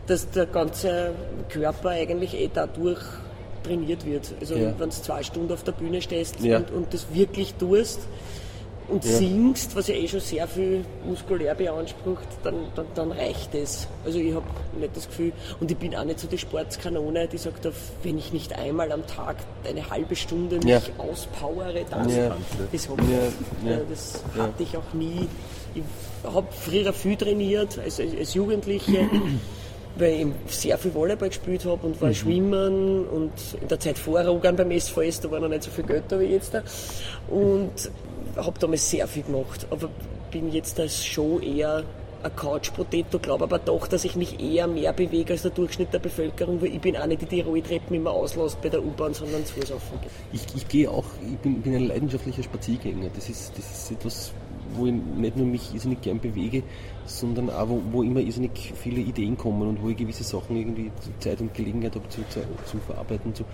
dass 0.07 0.29
der 0.31 0.47
ganze 0.47 1.13
Körper 1.49 1.91
eigentlich 1.91 2.35
eh 2.35 2.51
dadurch 2.53 3.01
trainiert 3.63 4.05
wird. 4.05 4.33
Also 4.41 4.55
Ja. 4.55 4.73
wenn 4.79 4.91
du 4.91 4.95
zwei 4.95 5.23
Stunden 5.23 5.53
auf 5.53 5.63
der 5.65 5.73
Bühne 5.73 6.03
stehst 6.03 6.41
Ja. 6.41 6.59
und, 6.59 6.71
und 6.71 6.93
das 6.95 7.07
wirklich 7.13 7.55
tust, 7.55 8.01
und 8.89 9.03
singst, 9.03 9.75
was 9.77 9.89
ja 9.89 9.95
eh 9.95 10.07
schon 10.07 10.21
sehr 10.21 10.47
viel 10.47 10.85
muskulär 11.07 11.55
beansprucht, 11.55 12.27
dann, 12.43 12.55
dann, 12.75 12.87
dann 12.95 13.13
reicht 13.13 13.55
es. 13.55 13.89
Also 14.05 14.19
ich 14.19 14.35
habe 14.35 14.45
nicht 14.79 14.95
das 14.97 15.07
Gefühl, 15.09 15.33
und 15.61 15.71
ich 15.71 15.77
bin 15.77 15.95
auch 15.97 16.05
nicht 16.05 16.19
so 16.21 16.27
die 16.29 16.37
Sportskanone, 16.39 17.27
die 17.29 17.39
sagt, 17.39 17.67
wenn 18.03 18.19
ich 18.19 18.33
nicht 18.33 18.53
einmal 18.59 18.93
am 18.93 19.07
Tag 19.07 19.37
eine 19.69 19.89
halbe 19.89 20.15
Stunde 20.17 20.57
mich 20.57 20.67
Ja. 20.67 20.81
auspowere, 20.99 21.85
dann 21.89 22.09
Ja. 22.11 22.37
das, 22.73 22.89
hab 22.89 23.01
ich, 23.01 23.09
Ja, 23.09 23.71
ja. 23.71 23.77
äh, 23.79 23.81
das 23.89 24.23
hatte 24.39 24.63
ich 24.63 24.77
auch 24.77 24.93
nie. 24.93 25.29
Ich 25.75 25.83
habe 26.25 26.47
früher 26.53 26.93
viel 26.93 27.17
trainiert, 27.17 27.79
als, 27.79 27.99
als 28.01 28.35
Jugendliche. 28.35 29.09
weil 29.97 30.33
ich 30.49 30.57
sehr 30.57 30.77
viel 30.77 30.93
Volleyball 30.93 31.29
gespielt 31.29 31.65
habe 31.65 31.87
und 31.87 32.03
war 32.03 32.13
schwimmen 32.13 33.07
und 33.07 33.31
in 33.61 33.69
der 33.69 33.79
Zeit 33.79 33.97
vor 33.97 34.21
Rogan 34.23 34.57
beim 34.57 34.73
SVS, 34.77 35.21
da 35.21 35.31
war 35.31 35.39
noch 35.39 35.49
nicht 35.49 35.63
so 35.63 35.71
viel 35.71 35.85
Geld 35.85 36.03
da 36.09 36.19
wie 36.19 36.25
jetzt 36.25 36.53
da. 36.53 36.63
Und 37.29 37.71
habe 38.37 38.59
damals 38.59 38.91
sehr 38.91 39.07
viel 39.09 39.23
gemacht, 39.23 39.67
aber 39.71 39.89
bin 40.31 40.53
jetzt 40.53 40.79
als 40.81 41.05
schon 41.05 41.43
eher 41.43 41.85
ein 42.25 42.37
Couch-Potato, 42.37 43.19
glaube 43.19 43.45
aber 43.45 43.59
doch, 43.59 43.87
dass 43.87 44.05
ich 44.05 44.17
mich 44.17 44.41
eher 44.41 44.67
mehr 44.67 44.93
bewege 44.93 45.35
als 45.35 45.43
der 45.43 45.51
Durchschnitt 45.51 45.93
der 45.93 45.99
Bevölkerung, 45.99 46.61
weil 46.61 46.75
ich 46.75 46.81
bin 46.81 46.97
auch 46.97 47.07
nicht 47.07 47.31
die, 47.31 47.43
Rolltreppen 47.43 47.95
immer 47.95 48.11
auslässt 48.11 48.61
bei 48.63 48.71
der 48.71 48.85
U-Bahn, 48.85 49.13
sondern 49.13 49.45
zu 49.45 49.55
Fuß 49.55 49.69
geht. 49.69 50.11
Ich, 50.33 50.57
ich 50.57 50.69
gehe 50.69 50.91
auch, 50.91 51.05
ich 51.21 51.39
bin, 51.39 51.61
bin 51.61 51.75
ein 51.75 51.87
leidenschaftlicher 51.89 52.43
Spaziergänger. 52.43 53.11
Das 53.15 53.29
ist, 53.29 53.57
das 53.59 53.71
ist 53.71 53.91
etwas, 53.93 54.33
wo 54.75 54.87
ich 54.87 54.93
nicht 54.93 55.37
nur 55.37 55.47
mich 55.47 55.75
irrsinnig 55.75 56.01
gern 56.01 56.19
bewege, 56.19 56.63
sondern 57.05 57.51
auch, 57.51 57.69
wo, 57.69 57.83
wo 57.93 58.03
immer 58.03 58.21
irrsinnig 58.21 58.73
viele 58.75 59.01
Ideen 59.01 59.37
kommen 59.37 59.69
und 59.69 59.83
wo 59.83 59.91
ich 59.91 59.97
gewisse 59.97 60.25
Sachen 60.25 60.57
irgendwie 60.57 60.91
Zeit 61.21 61.41
und 61.41 61.53
Gelegenheit 61.55 61.95
habe 61.95 62.09
zu, 62.09 62.23
zu, 62.29 62.41
zum 62.65 62.81
Verarbeiten. 62.81 63.35
Zu, 63.35 63.45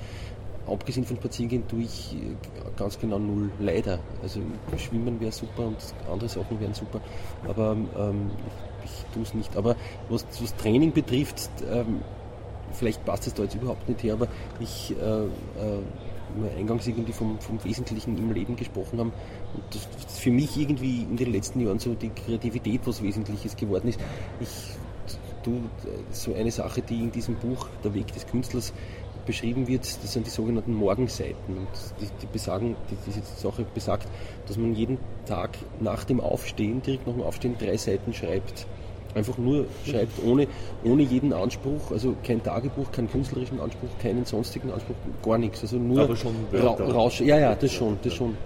abgesehen 0.67 1.07
von 1.07 1.17
Spaziergehen 1.17 1.67
tue 1.69 1.83
ich 1.83 2.15
äh, 2.15 2.37
ganz 2.77 2.99
genau 2.99 3.19
null, 3.19 3.51
leider. 3.59 3.99
Also 4.23 4.41
Schwimmen 4.77 5.21
wäre 5.21 5.33
super 5.33 5.67
und 5.67 5.77
andere 6.11 6.29
Sachen 6.29 6.61
wären 6.61 6.75
super, 6.75 7.01
aber 7.49 7.77
ähm, 7.99 8.31
ich, 8.85 8.91
tue 9.13 9.23
es 9.23 9.35
nicht. 9.35 9.57
Aber 9.57 9.77
was 10.09 10.27
das 10.29 10.55
Training 10.57 10.93
betrifft, 10.93 11.51
ähm, 11.71 12.01
vielleicht 12.73 13.05
passt 13.05 13.27
es 13.27 13.35
da 13.35 13.43
jetzt 13.43 13.55
überhaupt 13.55 13.89
nicht 13.89 14.03
her, 14.03 14.15
aber 14.15 14.29
ich 14.61 14.95
äh, 14.97 15.25
äh, 15.25 15.29
wir 16.37 16.51
eingangs 16.57 16.87
irgendwie 16.87 17.13
vom, 17.13 17.41
vom 17.41 17.63
Wesentlichen 17.65 18.17
im 18.17 18.31
Leben 18.33 18.55
gesprochen 18.55 19.01
haben 19.01 19.13
und 19.55 19.65
das 19.71 19.89
ist 20.07 20.21
für 20.21 20.31
mich 20.31 20.57
irgendwie 20.57 21.03
in 21.03 21.17
den 21.17 21.33
letzten 21.33 21.61
Jahren 21.61 21.81
so 21.81 21.95
die 21.95 22.11
Kreativität 22.11 22.83
was 22.85 23.03
Wesentliches 23.03 23.57
geworden 23.57 23.89
ist. 23.89 23.99
Ich 24.39 24.77
tu 25.43 25.61
so 26.13 26.35
eine 26.35 26.51
Sache, 26.51 26.83
die 26.83 27.01
in 27.01 27.13
diesem 27.13 27.35
Buch 27.37 27.67
Der 27.83 27.95
Weg 27.95 28.13
des 28.13 28.27
Künstlers 28.27 28.73
beschrieben 29.27 29.69
wird, 29.69 29.83
das 29.83 30.13
sind 30.13 30.27
die 30.27 30.31
sogenannten 30.31 30.75
Morgenseiten. 30.75 31.57
Und 31.57 31.69
die, 32.01 32.07
die 32.21 32.27
besagen, 32.33 32.77
die, 32.91 32.97
diese 33.07 33.21
Sache 33.23 33.65
besagt, 33.75 34.09
dass 34.47 34.57
man 34.57 34.75
jeden 34.75 34.99
Tag 35.27 35.51
nach 35.81 36.05
dem 36.05 36.21
Aufstehen, 36.21 36.83
direkt 36.83 37.07
nach 37.07 37.15
dem 37.15 37.23
Aufstehen, 37.23 37.57
drei 37.59 37.77
Seiten 37.77 38.13
schreibt. 38.13 38.67
Einfach 39.15 39.39
nur 39.39 39.67
schreibt, 39.85 40.25
ohne, 40.25 40.47
ohne 40.85 41.03
jeden 41.03 41.33
Anspruch, 41.33 41.91
also 41.91 42.15
kein 42.25 42.43
Tagebuch, 42.43 42.93
keinen 42.93 43.11
künstlerischen 43.11 43.61
Anspruch, 43.61 43.89
keinen 44.01 44.25
sonstigen 44.25 44.71
Anspruch, 44.71 44.95
gar 45.23 45.37
nichts. 45.37 45.63
Also 45.63 45.77
nur 45.79 46.03
Aber 46.03 46.15
schon 46.17 46.35
ra 46.53 46.63
Wörter. 46.79 46.93
raus. 46.93 47.19
Ja, 47.19 47.39
ja, 47.39 47.55
das 47.57 47.73
schon, 47.73 47.99
das 48.03 48.15
schon. 48.15 48.37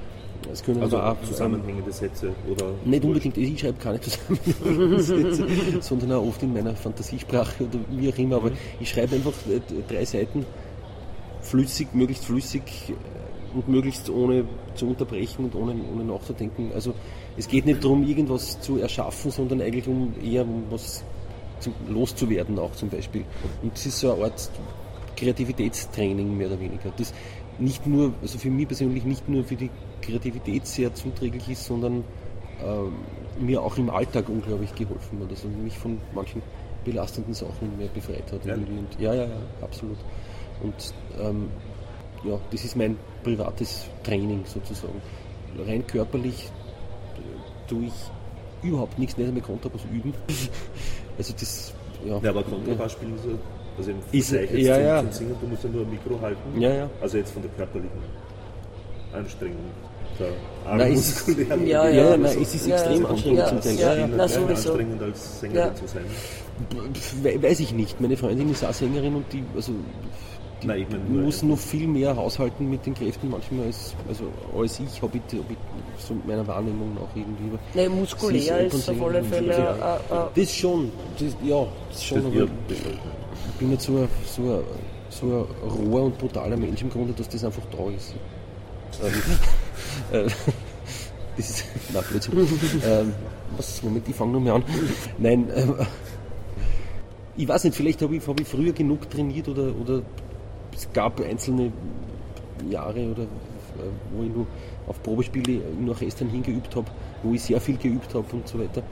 Es 0.53 0.63
können 0.63 0.83
Also 0.83 0.99
auch, 0.99 1.21
zusammenhängende 1.23 1.93
Sätze 1.93 2.33
oder. 2.51 2.67
nicht 2.85 3.05
unbedingt, 3.05 3.37
ich 3.37 3.61
schreibe 3.61 3.79
keine 3.79 4.01
Zusammenhänge, 5.01 5.83
sondern 5.83 6.13
auch 6.13 6.27
oft 6.27 6.43
in 6.43 6.53
meiner 6.53 6.75
Fantasiesprache 6.75 7.65
oder 7.65 7.79
wie 7.91 8.13
auch 8.13 8.19
immer, 8.19 8.37
aber 8.37 8.51
ich 8.81 8.91
schreibe 8.91 9.17
einfach 9.17 9.33
äh, 9.49 9.61
drei 9.89 10.05
Seiten 10.05 10.45
flüssig, 11.41 11.89
möglichst 11.95 12.25
flüssig 12.25 12.63
äh, 12.89 13.57
und 13.57 13.69
möglichst 13.69 14.11
ohne 14.11 14.45
zu 14.75 14.89
unterbrechen 14.89 15.45
und 15.47 15.55
ohne, 15.55 15.77
ohne 15.93 16.05
nachzudenken. 16.05 16.73
Also 16.75 16.95
es 17.37 17.49
geht 17.49 17.67
nicht 17.67 17.83
darum, 17.83 18.07
irgendwas 18.07 18.61
zu 18.61 18.79
erschaffen, 18.79 19.31
sondern 19.31 19.61
eigentlich 19.61 19.87
um 19.87 20.15
eher 20.23 20.43
um 20.43 20.65
was 20.71 21.05
zu, 21.61 21.73
loszuwerden 21.89 22.59
auch 22.59 22.73
zum 22.73 22.89
Beispiel. 22.89 23.25
Und 23.63 23.75
es 23.75 23.87
ist 23.87 24.01
so 24.01 24.13
eine 24.13 24.25
Art 24.25 24.51
Kreativitätstraining 25.17 26.37
mehr 26.37 26.49
oder 26.49 26.61
weniger. 26.61 26.93
Das 26.97 27.15
nicht 27.59 27.87
nur, 27.87 28.13
also 28.21 28.39
für 28.39 28.51
mich 28.51 28.67
persönlich 28.67 29.05
nicht 29.05 29.29
nur 29.29 29.45
für 29.45 29.57
die 29.57 29.71
Kreativität 30.07 30.67
sehr 30.67 30.93
zuträglich 30.95 31.49
ist, 31.49 31.65
sondern 31.65 32.05
ähm, 32.65 32.93
mir 33.39 33.63
auch 33.63 33.77
im 33.79 33.91
Alltag 33.91 34.29
unglaublich 34.29 34.75
geholfen 34.75 35.21
hat. 35.23 35.31
Also 35.31 35.49
mich 35.49 35.77
von 35.79 35.99
manchen 36.15 36.43
belastenden 36.85 37.35
Sachen 37.35 37.77
mehr 37.79 37.89
befreit 37.89 38.31
hat. 38.33 38.45
Ja. 38.45 38.55
Und, 38.55 38.87
ja, 38.99 39.15
ja, 39.15 39.25
ja, 39.25 39.37
absolut. 39.63 39.97
Und 40.63 40.95
ähm, 41.21 41.49
ja, 42.25 42.39
das 42.51 42.65
ist 42.65 42.77
mein 42.77 42.97
privates 43.23 43.87
Training 44.03 44.43
sozusagen. 44.47 45.01
Rein 45.67 45.87
körperlich 45.87 46.45
äh, 47.17 47.69
tue 47.69 47.85
ich 47.87 47.93
überhaupt 48.63 48.99
nichts, 48.99 49.17
nicht 49.17 49.27
einmal 49.29 49.43
Kontrabass 49.43 49.83
üben. 49.93 50.15
Also 51.17 51.33
das, 51.39 51.73
ja. 52.05 52.19
Ja, 52.19 52.31
aber 52.31 52.43
Kontrabass 52.43 52.91
spielen 52.93 53.15
ja. 53.25 53.35
Also 53.79 53.91
im 53.93 53.99
Ist- 54.11 54.31
Vergleich 54.31 54.51
jetzt 54.51 54.67
ja, 54.67 54.75
zum, 54.75 54.85
ja. 54.85 55.01
zum 55.01 55.13
Singen, 55.13 55.37
du 55.41 55.47
musst 55.47 55.63
ja 55.63 55.71
nur 55.71 55.83
ein 55.83 55.91
Mikro 55.91 56.21
halten. 56.21 56.61
Ja, 56.61 56.71
ja. 56.75 56.91
Also 57.01 57.19
jetzt 57.19 57.31
von 57.31 57.43
der 57.43 57.53
körperlichen 57.53 58.01
Anstrengung. 59.13 59.59
Es 60.89 61.27
ist- 61.29 61.39
Ja, 61.49 61.57
Ja, 61.57 61.89
ja. 61.91 62.17
nein, 62.17 62.25
es 62.41 62.55
ist 62.55 62.67
Ja, 62.67 62.75
extrem 62.77 63.03
ja. 63.03 63.09
anstrengend 63.09 63.39
Ja, 63.39 63.47
zum 63.49 63.61
Teil. 63.61 63.75
ja, 63.77 63.95
Ja, 63.95 64.01
ja. 64.01 64.09
Na, 64.17 64.29
sowieso. 64.29 64.71
anstrengend 64.71 65.03
als 65.03 65.41
Sängerin 65.41 65.69
Ja. 65.69 65.75
zu 65.75 65.87
sein. 65.87 66.05
We- 67.23 67.43
Weiß 67.43 67.61
ich 67.61 67.73
nicht. 67.73 68.01
Meine 68.01 68.17
Freundin 68.17 68.51
ist 68.51 68.65
auch 68.65 68.73
Sängerin 68.73 69.15
und 69.17 69.25
die, 69.33 69.43
also, 69.55 69.73
die 70.63 70.67
Nein, 70.67 70.83
ich 70.83 70.89
meine 70.89 71.05
nur- 71.05 71.23
muss 71.25 71.43
noch 71.43 71.59
viel 71.59 71.87
mehr 71.89 72.17
haushalten 72.17 72.71
mit 72.71 72.87
den 72.87 72.95
Kräften 72.95 73.29
manchmal 73.29 73.67
als, 73.67 73.95
also, 74.09 74.25
als 74.59 74.81
ich, 74.81 75.03
habe 75.03 75.19
ich, 75.19 75.39
hab 75.39 75.51
ich 75.51 75.57
so 76.07 76.15
mit 76.15 76.27
meiner 76.27 76.47
Wahrnehmung 76.47 76.97
auch 76.99 77.15
irgendwie. 77.15 77.59
Nein, 77.75 77.91
muskulär 77.91 78.61
und 78.61 78.73
ist 78.73 78.89
auf 78.89 79.03
alle 79.03 79.23
Fälle 79.25 79.53
Ja. 79.53 79.97
äh, 79.97 80.15
äh, 80.15 80.27
Das 80.45 80.55
schon, 80.55 80.91
das, 81.19 81.37
ja, 81.45 81.67
das 81.91 82.05
schon, 82.05 82.19
Das 82.19 82.27
aber 82.27 82.35
wird- 82.35 82.51
ich 82.71 83.55
bin 83.59 83.69
nicht 83.71 83.83
so 83.83 83.93
ein, 83.97 84.09
so, 84.25 84.43
ein, 84.43 84.61
so 85.11 85.27
ein 85.27 85.91
roher 85.91 86.05
und 86.05 86.17
brutaler 86.19 86.57
Mensch 86.57 86.81
im 86.81 86.89
Grunde, 86.91 87.13
dass 87.13 87.29
das 87.29 87.45
einfach 87.45 87.63
da 87.71 87.91
ist. 87.95 88.15
Ähm, 89.03 89.13
äh, 90.13 90.31
das 91.37 91.51
ist, 91.51 91.65
nein, 91.93 92.05
Blödsinn. 92.09 92.33
ähm, 92.85 93.13
was, 93.57 93.83
Moment, 93.83 94.09
ich 94.09 94.15
fange 94.15 94.33
nur 94.33 94.41
mehr 94.41 94.55
an. 94.55 94.65
Nein, 95.19 95.49
ähm, 95.55 95.75
ich 97.37 97.49
weiß 97.49 97.65
nicht, 97.65 97.77
vielleicht 97.77 98.03
habe 98.03 98.17
ich, 98.17 98.27
hab 98.27 98.39
ich 98.39 98.47
früher 98.47 98.73
genug 98.73 99.11
trainiert 99.11 99.49
oder, 99.49 99.75
oder 99.75 100.03
es 100.75 100.93
gab 100.93 101.21
einzelne 101.21 101.73
Jahre 102.69 103.11
oder 103.11 103.23
äh, 103.23 103.91
wo 104.13 104.23
ich 104.23 104.31
nur 104.31 104.47
auf 104.87 105.03
Probespiele 105.03 105.61
in 105.79 105.89
Orchestern 105.89 106.29
hingeübt 106.29 106.75
habe, 106.77 106.87
wo 107.23 107.33
ich 107.33 107.43
sehr 107.43 107.61
viel 107.61 107.77
geübt 107.77 108.15
habe 108.15 108.27
und 108.33 108.47
so 108.47 108.59
weiter. 108.59 108.83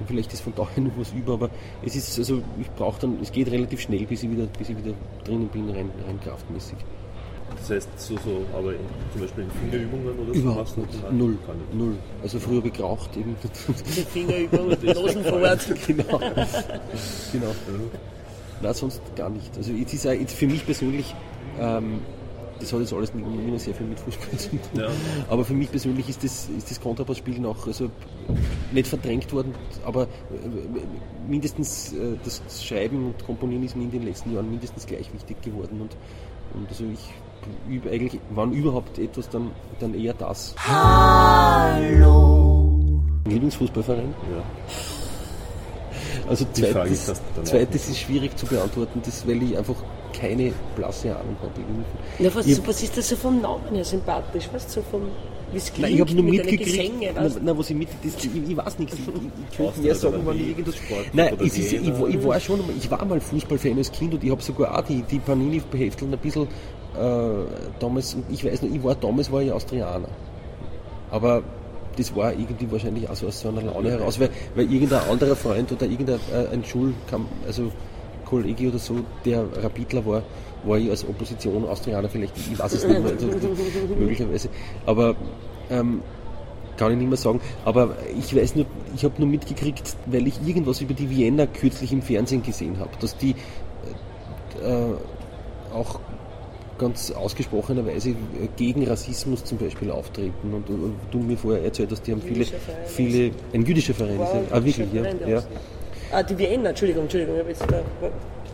Und 0.00 0.06
vielleicht 0.06 0.32
ist 0.32 0.42
von 0.42 0.54
daher 0.54 0.82
noch 0.82 0.92
was 0.96 1.12
über, 1.12 1.34
aber 1.34 1.50
es 1.84 1.96
ist, 1.96 2.18
also 2.18 2.40
ich 2.60 2.70
brauche 2.70 3.00
dann, 3.00 3.18
es 3.20 3.32
geht 3.32 3.50
relativ 3.50 3.80
schnell, 3.80 4.06
bis 4.06 4.22
ich 4.22 4.30
wieder, 4.30 4.46
bis 4.46 4.68
ich 4.68 4.76
wieder 4.76 4.94
drinnen 5.24 5.48
bin, 5.48 5.68
rein, 5.70 5.90
rein 6.06 6.20
kraftmäßig. 6.20 6.76
Das 7.56 7.70
heißt, 7.70 7.88
so, 7.96 8.14
so, 8.16 8.44
aber 8.56 8.72
in, 8.72 8.80
zum 9.12 9.20
Beispiel 9.22 9.44
in 9.44 9.50
Fingerübungen 9.50 10.18
oder 10.18 10.34
so 10.34 10.40
Überhaupt 10.40 10.76
nicht. 10.76 10.88
das? 11.02 11.12
Null. 11.12 11.38
Null. 11.72 11.96
Also 12.22 12.38
früher 12.38 12.58
habe 12.58 12.68
ich 12.68 12.74
geraucht 12.74 13.16
eben. 13.16 13.36
die 13.96 14.02
Finger 14.02 14.36
über 14.36 14.60
und 14.60 14.82
Nosen 14.82 15.24
vorwärts. 15.24 15.66
genau. 15.86 16.18
genau. 17.32 17.54
Nein, 18.60 18.74
sonst 18.74 19.00
gar 19.16 19.30
nicht. 19.30 19.56
Also 19.56 19.72
es 19.72 19.92
ist 19.92 20.06
auch 20.06 20.12
jetzt 20.12 20.34
für 20.34 20.46
mich 20.46 20.64
persönlich, 20.64 21.14
ähm, 21.60 22.00
das 22.58 22.72
hat 22.72 22.80
jetzt 22.80 22.92
alles 22.92 23.14
nicht 23.14 23.26
mehr 23.26 23.58
sehr 23.58 23.74
viel 23.74 23.86
mit 23.86 24.00
Fußball 24.00 24.38
zu 24.38 24.50
tun. 24.50 24.60
Ja. 24.74 24.88
Aber 25.28 25.44
für 25.44 25.54
mich 25.54 25.70
persönlich 25.70 26.08
ist 26.08 26.24
das, 26.24 26.48
ist 26.48 26.70
das 26.70 26.80
Kontrabassspielen 26.80 27.46
auch 27.46 27.66
also 27.66 27.90
nicht 28.72 28.88
verdrängt 28.88 29.32
worden, 29.32 29.54
aber 29.84 30.04
äh, 30.04 30.06
mindestens 31.28 31.92
äh, 31.92 32.16
das 32.24 32.42
Schreiben 32.64 33.06
und 33.06 33.24
Komponieren 33.24 33.62
ist 33.64 33.76
mir 33.76 33.84
in 33.84 33.90
den 33.90 34.04
letzten 34.04 34.34
Jahren 34.34 34.50
mindestens 34.50 34.86
gleich 34.86 35.12
wichtig 35.12 35.40
geworden. 35.42 35.80
Und, 35.80 35.96
und 36.54 36.68
also 36.68 36.84
ich 36.84 37.10
eigentlich, 37.90 38.20
wann 38.30 38.52
überhaupt 38.52 38.98
etwas, 38.98 39.28
dann, 39.28 39.50
dann 39.80 39.94
eher 39.94 40.14
das. 40.14 40.54
Hallo! 40.58 42.80
Lieblingsfußballverein? 43.26 44.14
Ja. 44.32 44.42
Also 46.28 46.44
Die 46.56 46.62
Frage 46.62 46.72
zweites, 46.74 46.92
ist 47.00 47.08
das 47.08 47.22
dann 47.34 47.44
auch 47.44 47.48
zweites 47.48 47.88
ist 47.88 47.98
schwierig 48.00 48.36
zu 48.36 48.46
beantworten, 48.46 49.00
das, 49.04 49.26
weil 49.26 49.42
ich 49.42 49.56
einfach 49.56 49.76
keine 50.12 50.52
blasse 50.76 51.10
Ahnung 51.16 51.36
habe. 51.40 51.52
Ja, 52.22 52.34
was, 52.34 52.46
Ich- 52.46 52.66
was 52.66 52.82
ist 52.82 52.96
das 52.96 53.08
so 53.08 53.16
vom 53.16 53.40
Namen 53.40 53.74
her 53.74 53.84
sympathisch? 53.84 54.48
Weißt 54.52 54.68
du, 54.68 54.72
so 54.80 54.82
vom, 54.90 55.02
wie 55.52 55.56
es 55.58 55.66
klingt 55.72 55.80
Nein, 55.88 55.94
ich 55.94 56.00
habe 56.00 56.12
nur 56.14 56.24
mit 56.24 56.32
mitgekriegt, 56.34 56.64
Gesänge, 56.64 57.10
na, 57.14 57.28
na, 57.42 57.56
was 57.58 57.70
ich 57.70 57.76
mit, 57.76 57.88
das, 58.02 58.24
ich, 58.24 58.50
ich 58.50 58.56
weiß 58.56 58.78
nichts, 58.78 58.94
ich, 58.94 59.00
ich 59.08 59.56
könnte 59.56 59.80
mehr 59.80 59.94
sagen, 59.94 60.20
wann 60.24 60.36
ich 60.38 60.48
irgendwas... 60.48 60.76
Sport 60.76 61.06
Nein, 61.14 61.34
ist, 61.38 61.58
ich, 61.58 62.00
war- 62.00 62.08
ich 62.08 62.24
war 62.24 62.40
schon, 62.40 62.60
ich 62.78 62.90
war 62.90 63.04
mal 63.04 63.20
Fußballfan 63.20 63.78
als 63.78 63.92
Kind 63.92 64.14
und 64.14 64.24
ich 64.24 64.30
habe 64.30 64.42
sogar 64.42 64.76
auch 64.78 64.82
die, 64.84 65.02
die 65.02 65.18
Panini-Behefteln 65.20 66.12
ein 66.12 66.18
bisschen 66.18 66.48
damals, 67.78 68.14
und 68.14 68.24
ich 68.30 68.44
weiß 68.44 68.62
noch, 68.62 68.70
ich 68.70 68.82
war 68.82 68.94
damals 68.94 69.30
war 69.30 69.42
ich 69.42 69.52
Austrianer. 69.52 70.08
Aber 71.10 71.42
das 71.96 72.14
war 72.14 72.32
irgendwie 72.32 72.70
wahrscheinlich 72.70 73.08
auch 73.08 73.16
so 73.16 73.26
aus 73.26 73.40
so 73.40 73.48
einer 73.48 73.62
Laune 73.62 73.90
heraus, 73.90 74.20
weil, 74.20 74.30
weil 74.54 74.72
irgendein 74.72 75.08
anderer 75.08 75.34
Freund 75.34 75.70
oder 75.72 75.86
irgendein 75.86 76.20
äh, 76.32 76.52
ein 76.52 76.64
Schulkam, 76.64 77.26
also 77.46 77.72
Kollege 78.24 78.68
oder 78.68 78.78
so, 78.78 78.96
der 79.24 79.44
Rapidler 79.62 80.04
war, 80.06 80.22
war 80.64 80.78
ich 80.78 80.90
als 80.90 81.08
Opposition 81.08 81.66
Austrianer 81.66 82.08
vielleicht, 82.08 82.36
ich 82.36 82.58
weiß 82.58 82.74
es 82.74 82.86
nicht 82.86 83.00
mehr, 83.00 83.12
also, 83.12 83.26
möglicherweise. 83.98 84.48
Aber 84.86 85.16
ähm, 85.70 86.02
kann 86.76 86.92
ich 86.92 86.98
nicht 86.98 87.08
mehr 87.08 87.16
sagen. 87.16 87.40
Aber 87.64 87.96
ich 88.16 88.34
weiß 88.34 88.54
nur, 88.54 88.66
ich 88.94 89.04
habe 89.04 89.14
nur 89.18 89.28
mitgekriegt, 89.28 89.96
weil 90.06 90.26
ich 90.26 90.34
irgendwas 90.46 90.80
über 90.80 90.94
die 90.94 91.10
Vienna 91.10 91.46
kürzlich 91.46 91.92
im 91.92 92.02
Fernsehen 92.02 92.42
gesehen 92.42 92.78
habe, 92.78 92.90
dass 93.00 93.16
die 93.16 93.34
äh, 94.62 95.74
auch 95.74 96.00
ganz 96.78 97.10
ausgesprochenerweise 97.10 98.14
gegen 98.56 98.86
Rassismus 98.86 99.44
zum 99.44 99.58
Beispiel 99.58 99.90
auftreten. 99.90 100.54
Und, 100.54 100.68
und 100.70 100.94
du 101.10 101.18
mir 101.18 101.36
vorher 101.36 101.64
erzählt 101.64 101.90
hast, 101.90 102.06
die 102.06 102.12
haben 102.12 102.22
viele, 102.22 102.46
viele, 102.86 103.30
ein 103.52 103.64
jüdischer 103.64 103.94
Verein 103.94 104.18
Wow, 104.18 104.26
ist 104.26 104.50
ja, 104.50 104.56
ah, 104.56 104.64
wirklich, 104.64 104.92
ja, 104.92 105.28
ja. 105.28 105.42
Ah, 106.10 106.22
die 106.22 106.38
Vienna, 106.38 106.70
Entschuldigung, 106.70 107.02
Entschuldigung. 107.02 107.34
Ich 107.36 107.40
hab 107.40 107.48
jetzt 107.48 107.64
da, 107.70 107.82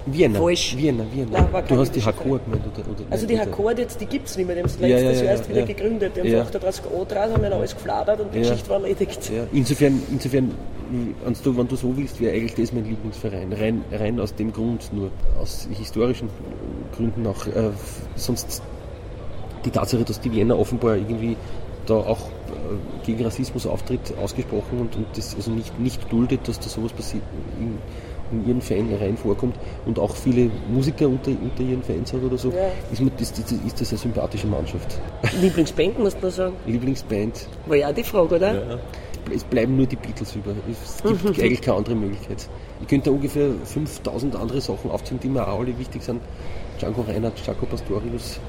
Vienna. 0.06 0.38
Falsch. 0.38 0.76
Vienna, 0.76 1.04
Vienna. 1.12 1.48
Nein, 1.50 1.64
du 1.66 1.78
hast 1.78 1.92
die 1.92 2.02
Hakor 2.02 2.38
gemeint, 2.38 2.62
oder? 2.66 2.86
oder 2.90 3.10
also 3.10 3.26
die 3.26 3.34
jetzt, 3.80 4.00
die 4.00 4.06
gibt 4.06 4.26
es 4.26 4.36
nicht 4.36 4.46
mehr, 4.46 4.56
die 4.56 4.62
haben 4.62 4.66
es 4.68 4.78
Ja, 4.78 4.86
letztes 4.86 5.02
ja, 5.02 5.12
Jahr 5.12 5.24
ja, 5.24 5.30
erst 5.30 5.48
wieder 5.48 5.60
ja. 5.60 5.66
gegründet. 5.66 6.12
Die 6.16 6.20
haben 6.20 6.28
Ja. 6.28 6.36
ja. 6.38 6.42
38 6.42 6.82
Grad 6.84 7.10
dran, 7.10 7.32
haben 7.32 7.42
dann 7.42 7.52
alles 7.52 7.74
gefladert 7.74 8.20
und 8.20 8.34
die 8.34 8.40
Ja. 8.40 8.50
Geschichte 8.50 8.68
war 8.68 8.82
erledigt. 8.82 9.30
Ja, 9.34 9.46
insofern, 9.52 10.02
insofern 10.10 10.50
wenn, 11.24 11.34
du, 11.42 11.56
wenn 11.56 11.68
du 11.68 11.76
so 11.76 11.96
willst, 11.96 12.20
wäre 12.20 12.34
eigentlich 12.34 12.54
das 12.54 12.72
mein 12.72 12.84
Lieblingsverein. 12.84 13.52
Rein, 13.52 13.84
rein 13.92 14.20
aus 14.20 14.34
dem 14.34 14.52
Grund, 14.52 14.92
nur 14.92 15.10
aus 15.40 15.66
historischen 15.72 16.28
Gründen 16.96 17.26
auch. 17.26 17.46
Äh, 17.46 17.70
sonst 18.16 18.62
die 19.64 19.70
Tatsache, 19.70 20.04
dass 20.04 20.20
die 20.20 20.32
Wiener 20.32 20.58
offenbar 20.58 20.96
irgendwie 20.96 21.36
da 21.86 21.94
auch 21.94 22.20
äh, 22.20 23.06
gegen 23.06 23.24
Rassismus 23.24 23.66
auftritt, 23.66 24.14
ausgesprochen 24.22 24.78
und, 24.80 24.96
und 24.96 25.06
das 25.14 25.34
also 25.34 25.50
nicht, 25.50 25.78
nicht 25.78 26.10
duldet, 26.12 26.46
dass 26.48 26.58
da 26.60 26.68
sowas 26.68 26.92
passiert 26.92 27.22
in, 27.58 27.78
in 28.32 28.48
ihren 28.48 28.60
Fanreihen 28.60 29.16
vorkommt 29.16 29.56
und 29.86 29.98
auch 29.98 30.14
viele 30.16 30.50
Musiker 30.72 31.06
unter, 31.08 31.30
unter 31.30 31.62
ihren 31.62 31.82
Fans 31.82 32.12
hat 32.12 32.22
oder 32.22 32.38
so, 32.38 32.50
Ja. 32.50 32.70
ist, 32.90 33.00
mir 33.02 33.10
das, 33.18 33.32
das, 33.32 33.52
ist 33.52 33.80
das 33.80 33.90
eine 33.90 33.98
sympathische 33.98 34.46
Mannschaft. 34.46 34.98
Lieblingsband, 35.40 35.98
musst 35.98 36.18
du 36.20 36.26
noch 36.26 36.32
sagen. 36.32 36.56
Lieblingsband, 36.66 37.46
War 37.66 37.76
ja 37.76 37.90
auch 37.90 37.94
die 37.94 38.04
Frage, 38.04 38.36
oder? 38.36 38.78
es 39.34 39.44
bleiben 39.44 39.76
nur 39.76 39.86
die 39.86 39.96
Beatles 39.96 40.36
über. 40.36 40.52
Es 40.70 41.02
gibt 41.02 41.38
eigentlich 41.40 41.62
keine 41.62 41.78
andere 41.78 41.94
Möglichkeit. 41.94 42.46
Ich 42.82 42.88
könnte 42.88 43.10
ungefähr 43.10 43.50
5000 43.64 44.36
andere 44.36 44.60
Sachen 44.60 44.90
aufzählen, 44.90 45.20
die 45.22 45.28
mir 45.28 45.46
auch 45.48 45.60
alle 45.60 45.78
wichtig 45.78 46.02
sind. 46.02 46.20
Django 46.78 47.02
Reinhardt, 47.02 47.44
Jaco 47.46 47.66
Pastorius, 47.66 48.40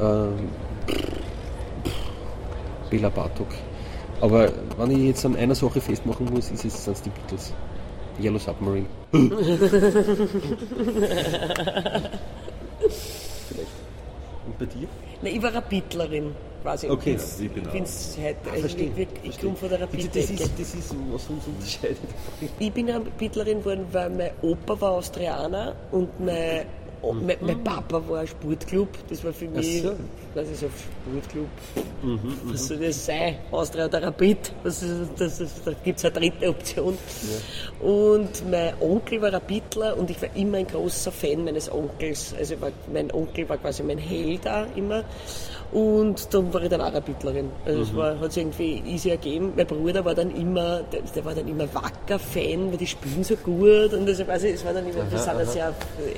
ähm, 0.00 0.48
Bela 2.90 3.08
Bartok. 3.10 3.48
Aber 4.20 4.50
wenn 4.78 4.90
ich 4.92 4.98
jetzt 5.08 5.24
an 5.26 5.36
einer 5.36 5.54
Sache 5.54 5.80
festmachen 5.80 6.26
muss, 6.32 6.50
ist 6.50 6.64
es 6.64 6.84
sind 6.84 7.04
die 7.04 7.10
Beatles. 7.10 7.52
Yellow 8.18 8.38
Submarine. 8.38 8.86
Und 14.46 14.58
bei 14.58 14.66
dir? 14.66 14.86
Nein, 15.22 15.34
ich 15.36 15.42
war 15.42 15.52
Rapidlerin, 15.54 16.32
quasi. 16.62 16.88
Okay. 16.88 17.10
Ich 17.12 17.16
bin's- 17.16 17.40
ich 17.40 17.50
bin 17.50 17.62
ich 17.62 17.68
auch. 17.68 17.72
bin's 17.72 18.18
heute, 18.22 18.36
also 18.50 18.60
verstehe, 18.60 18.90
ich, 18.96 19.08
ich 19.30 19.40
komme 19.40 19.56
von 19.56 19.68
der 19.68 19.78
Das 19.78 19.88
Rapid-Ecke. 19.88 20.18
ist, 20.34 20.52
das 20.58 20.74
ist, 20.74 20.94
was 21.12 21.26
uns 21.28 21.46
unterscheidet. 21.46 21.98
Ich 22.58 22.72
bin 22.72 22.88
Rapidlerin 22.90 23.58
geworden, 23.60 23.86
weil 23.92 24.10
mein 24.10 24.30
Opa 24.42 24.80
war 24.80 24.92
Austrianer 24.92 25.74
und 25.90 26.08
mein, 26.20 26.64
oh, 27.06 27.12
mein, 27.12 27.36
mein 27.40 27.62
Papa 27.62 28.02
war 28.08 28.20
ein 28.20 28.26
Sportclub. 28.26 28.88
Das 29.08 29.24
war 29.24 29.32
für 29.32 29.48
mich, 29.48 29.82
so. 29.82 29.92
was 30.34 30.48
ist 30.48 30.64
ein 30.64 30.70
Sportclub? 31.10 31.48
was 32.44 32.66
soll 32.66 32.78
das 32.78 33.06
sein? 33.06 33.36
Austria 33.50 33.86
oder 33.86 34.02
Rapid? 34.02 34.52
Was 34.62 34.82
ist, 34.82 35.10
das 35.18 35.40
ist, 35.40 35.66
da 35.66 35.72
gibt 35.72 35.98
es 35.98 36.04
eine 36.04 36.14
dritte 36.14 36.48
Option. 36.48 36.98
Und 37.80 38.50
mein 38.50 38.74
Onkel 38.80 39.22
war 39.22 39.32
Rapidler 39.32 39.96
und 39.96 40.10
ich 40.10 40.20
war 40.20 40.34
immer 40.36 40.58
ein 40.58 40.66
großer 40.66 41.12
Fan 41.12 41.44
meines 41.44 41.70
Onkels. 41.70 42.34
Also 42.38 42.60
war, 42.60 42.70
mein 42.92 43.12
Onkel 43.12 43.48
war 43.48 43.58
quasi 43.58 43.82
mein 43.82 43.98
Held 43.98 44.44
da 44.44 44.66
immer. 44.76 45.04
Und 45.72 46.32
dann 46.32 46.54
war 46.54 46.62
ich 46.62 46.68
dann 46.68 46.80
auch 46.80 46.92
Rapidlerin. 46.92 47.50
Also 47.64 47.82
es 47.82 47.94
war, 47.94 48.18
hat 48.20 48.32
sich 48.32 48.42
irgendwie 48.42 48.82
easy 48.86 49.10
ergeben. 49.10 49.52
Mein 49.56 49.66
Bruder 49.66 50.04
war 50.04 50.14
dann 50.14 50.30
immer, 50.34 50.82
der, 50.92 51.02
der 51.14 51.24
war 51.24 51.34
dann 51.34 51.48
immer 51.48 51.64
Wacker-Fan, 51.74 52.70
weil 52.70 52.78
die 52.78 52.86
spielen 52.86 53.24
so 53.24 53.36
gut. 53.36 53.92
Und 53.92 54.08
also, 54.08 54.26
weiß 54.26 54.44
ich, 54.44 54.54
es 54.54 54.64
war 54.64 54.72
dann 54.72 54.84
immer, 54.88 55.10
wir 55.10 55.18
sind 55.18 55.28
eine 55.28 55.46
sehr 55.46 55.74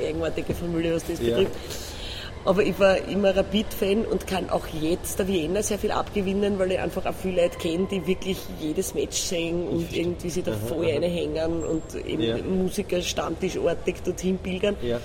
eigenartige 0.06 0.54
Familie, 0.54 0.94
was 0.94 1.04
das 1.06 1.18
betrifft. 1.18 1.52
Aber 2.44 2.62
ich 2.62 2.78
war 2.78 2.96
immer 3.08 3.36
Rapid-Fan 3.36 4.06
und 4.06 4.26
kann 4.26 4.48
auch 4.48 4.66
jetzt 4.80 5.18
der 5.18 5.28
Vienna 5.28 5.62
sehr 5.62 5.78
viel 5.78 5.90
abgewinnen, 5.90 6.58
weil 6.58 6.72
ich 6.72 6.78
einfach 6.78 7.04
auch 7.04 7.14
viele 7.14 7.42
Leute 7.42 7.58
kenne, 7.58 7.86
die 7.90 8.06
wirklich 8.06 8.38
jedes 8.60 8.94
Match 8.94 9.18
sehen 9.18 9.66
und 9.68 9.94
irgendwie 9.94 10.30
sich 10.30 10.44
da 10.44 10.52
voll 10.52 10.86
reinhängen 10.86 11.64
und 11.64 11.82
eben 12.06 12.22
Ja. 12.22 12.36
Musiker 12.38 13.02
stammtischartig 13.02 13.96
dorthin 14.04 14.38
pilgern. 14.38 14.76
Ja. 14.82 14.98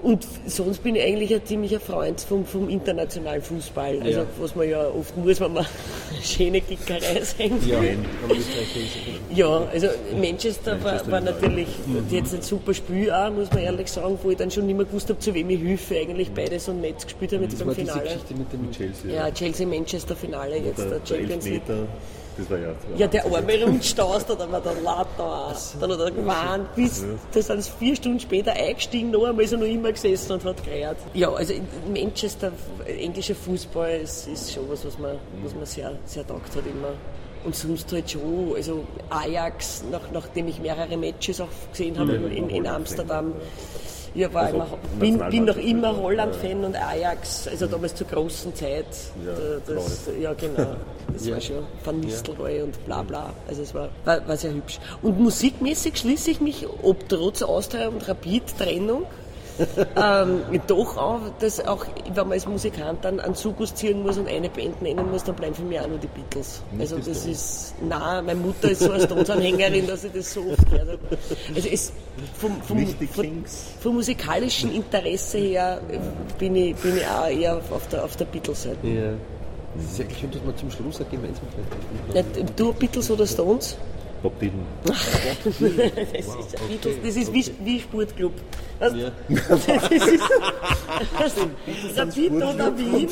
Und 0.00 0.24
sonst 0.46 0.82
bin 0.84 0.94
ich 0.94 1.02
eigentlich 1.02 1.34
ein 1.34 1.44
ziemlicher 1.44 1.80
Freund 1.80 2.20
vom, 2.20 2.44
vom 2.44 2.68
internationalen 2.68 3.42
Fußball. 3.42 3.98
Also 4.00 4.20
Ja. 4.20 4.26
was 4.38 4.54
man 4.54 4.68
ja 4.68 4.86
oft 4.88 5.16
muss, 5.16 5.40
wenn 5.40 5.52
man 5.52 5.66
schöne 6.22 6.60
Kickerei 6.60 6.98
Ja, 7.00 7.80
will. 7.80 7.98
ist 8.38 8.46
es- 8.48 9.36
Ja, 9.36 9.62
also 9.72 9.88
Manchester, 10.20 10.82
war, 10.84 11.10
war 11.10 11.20
natürlich 11.20 11.66
jetzt 12.10 12.32
ein 12.34 12.42
super 12.42 12.74
Spiel 12.74 13.10
auch, 13.10 13.32
muss 13.32 13.50
man 13.50 13.58
ehrlich 13.60 13.88
sagen, 13.90 14.16
wo 14.22 14.30
ich 14.30 14.36
dann 14.36 14.50
schon 14.50 14.66
nicht 14.66 14.76
mehr 14.76 14.86
gewusst 14.86 15.08
habe, 15.08 15.18
zu 15.18 15.34
wem 15.34 15.50
ich 15.50 15.60
helfe. 15.60 15.96
Eigentlich 15.98 16.30
beide 16.32 16.60
so 16.60 16.72
nett 16.72 17.02
gespielt 17.02 17.32
haben 17.32 17.42
jetzt 17.42 17.54
Das 17.54 17.58
beim 17.60 17.68
war 17.68 17.74
Finale. 17.74 18.02
Geschichte 18.02 18.34
mit 18.34 18.52
dem 18.52 18.70
Chelsea. 18.70 19.10
Ja, 19.12 19.30
Chelsea-Manchester-Finale, 19.32 20.58
jetzt 20.58 20.78
der 20.78 20.86
der 20.86 21.00
Champions 21.06 21.44
League. 21.46 21.62
Das 22.38 22.48
war 22.50 22.58
ja. 22.58 22.68
Ja, 22.96 23.06
der 23.08 23.24
arme 23.24 23.64
Rundstaus, 23.64 24.24
da 24.24 24.38
war 24.38 24.60
der 24.60 24.74
Latter. 24.74 25.54
Dann 25.80 25.92
hat 25.92 26.00
er 26.00 26.10
gewarnt, 26.12 26.74
bis, 26.76 27.04
da 27.32 27.42
sind 27.42 27.64
sie 27.64 27.70
vier 27.78 27.96
Stunden 27.96 28.20
später 28.20 28.52
eingestiegen, 28.52 29.10
noch 29.10 29.24
einmal 29.24 29.44
ist 29.44 29.52
er 29.52 29.58
noch 29.58 29.66
immer 29.66 29.90
gesessen 29.90 30.32
und 30.34 30.44
hat 30.44 30.64
gereiert. 30.64 30.98
Ja, 31.14 31.32
also 31.32 31.52
Manchester, 31.92 32.52
englischer 32.86 33.34
Fußball, 33.34 34.00
ist, 34.02 34.28
ist 34.28 34.52
schon 34.52 34.70
was, 34.70 34.84
was 34.86 34.98
man, 34.98 35.16
was 35.42 35.54
man 35.54 35.66
sehr, 35.66 35.98
sehr 36.04 36.24
taugt 36.24 36.54
hat 36.54 36.64
immer. 36.64 36.94
Und 37.44 37.54
sonst 37.54 37.92
halt 37.92 38.10
schon, 38.10 38.52
also 38.54 38.84
Ajax, 39.10 39.84
nach, 39.90 40.10
nachdem 40.12 40.48
ich 40.48 40.60
mehrere 40.60 40.96
Matches 40.96 41.40
auch 41.40 41.48
gesehen 41.70 41.98
habe 41.98 42.14
in, 42.14 42.30
in, 42.30 42.50
in 42.50 42.66
Amsterdam, 42.66 43.32
ja, 44.14 44.32
war 44.32 44.44
Also 44.44 44.56
immer, 44.56 44.66
bin, 44.98 45.18
bin 45.30 45.44
noch 45.44 45.56
immer 45.56 45.92
ja. 45.92 45.96
Holland-Fan 45.96 46.64
und 46.64 46.76
Ajax, 46.76 47.46
also 47.48 47.66
damals 47.66 47.94
zur 47.94 48.06
großen 48.06 48.54
Zeit. 48.54 48.86
Ja, 49.24 49.32
da, 49.66 49.74
das, 49.74 50.10
ja 50.20 50.32
genau. 50.32 50.76
Das 51.12 51.30
war 51.30 51.40
schon 51.40 51.66
Van 51.84 52.00
Nistelrooy 52.00 52.62
und 52.62 52.84
bla 52.86 53.02
bla. 53.02 53.32
Also 53.46 53.62
es 53.62 53.74
war, 53.74 53.88
war, 54.04 54.26
war 54.26 54.36
sehr 54.36 54.52
hübsch. 54.52 54.78
Und 55.02 55.20
musikmäßig 55.20 55.96
schließe 55.96 56.30
ich 56.30 56.40
mich, 56.40 56.66
ob 56.82 57.08
trotz 57.08 57.42
Austria 57.42 57.88
und 57.88 58.08
Rapid-Trennung, 58.08 59.04
ähm, 59.96 60.60
doch 60.66 60.96
auch, 60.96 61.20
dass 61.40 61.64
auch, 61.66 61.84
wenn 62.06 62.14
man 62.28 62.32
als 62.32 62.46
Musikant 62.46 63.04
dann 63.04 63.20
einen 63.20 63.34
Zugus 63.34 63.74
ziehen 63.74 64.02
muss 64.02 64.18
und 64.18 64.28
eine 64.28 64.48
Band 64.48 64.80
nennen 64.82 65.10
muss, 65.10 65.24
dann 65.24 65.34
bleiben 65.34 65.54
für 65.54 65.62
mich 65.62 65.80
auch 65.80 65.88
nur 65.88 65.98
die 65.98 66.08
Beatles. 66.08 66.62
also 66.78 66.96
die 66.96 67.08
das 67.08 67.26
ist, 67.26 67.74
nein, 67.80 68.26
meine 68.26 68.40
Mutter 68.40 68.70
ist 68.70 68.80
so 68.80 68.92
eine 68.92 69.02
Stones-Anhängerin, 69.04 69.86
dass 69.86 70.04
ich 70.04 70.12
das 70.12 70.32
so 70.32 70.40
oft 70.40 70.70
gehört 70.70 70.88
habe. 70.88 71.18
Also 71.54 71.68
es, 71.68 71.92
vom, 72.34 72.60
vom, 72.62 72.76
Nicht 72.76 72.96
Kings. 73.14 73.66
vom 73.80 73.94
musikalischen 73.94 74.74
Interesse 74.74 75.38
her 75.38 75.80
bin 76.38 76.54
ich, 76.56 76.76
bin 76.76 76.96
ich 76.96 77.06
auch 77.06 77.28
eher 77.28 77.56
auf 77.56 77.88
der, 77.88 78.04
auf 78.04 78.16
der 78.16 78.24
Beatles-Seite. 78.26 78.86
Ja. 78.86 79.12
Es 79.78 79.92
ist 79.92 80.00
eigentlich 80.00 80.18
schön, 80.18 80.30
dass 80.30 80.44
wir 80.44 80.56
zum 80.56 80.70
Schluss 80.70 81.00
eine 81.00 81.10
Gemeinsamkeit 81.10 81.64
haben. 82.14 82.16
Ja, 82.16 82.44
Du 82.56 82.72
Beatles 82.72 83.10
oder 83.10 83.26
Stones? 83.26 83.76
Bob 84.22 84.38
Dylan. 84.40 84.66
Das 84.84 84.96
ist, 85.46 85.62
ein 86.60 86.68
Beatles, 86.68 86.96
das 87.04 87.16
ist 87.16 87.32
wie, 87.32 87.44
wie 87.64 87.80
Sportclub. 87.80 88.32
Weißt, 88.78 88.96
Ja. 88.96 89.10
Das 91.18 91.32
ist, 91.36 91.98
Rapid 91.98 92.32
oder 92.32 92.76
Wien, 92.78 93.08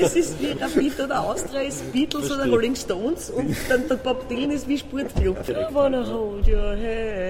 das 0.00 0.16
ist 0.16 0.40
wie 0.40 0.50
Rapid 0.52 1.00
oder 1.00 1.20
Austria, 1.22 1.60
ist 1.60 1.92
Beatles 1.92 2.30
oder 2.30 2.48
Rolling 2.48 2.74
Stones 2.74 3.30
und 3.30 3.56
dann 3.68 3.88
der 3.88 3.96
Bob 3.96 4.28
Dylan 4.28 4.50
ist 4.50 4.66
wie 4.68 4.78
Sportclub. 4.78 5.36
I 5.48 5.66
wanna 5.72 6.04
hold 6.06 6.46
your 6.48 6.70
hand. 6.72 7.21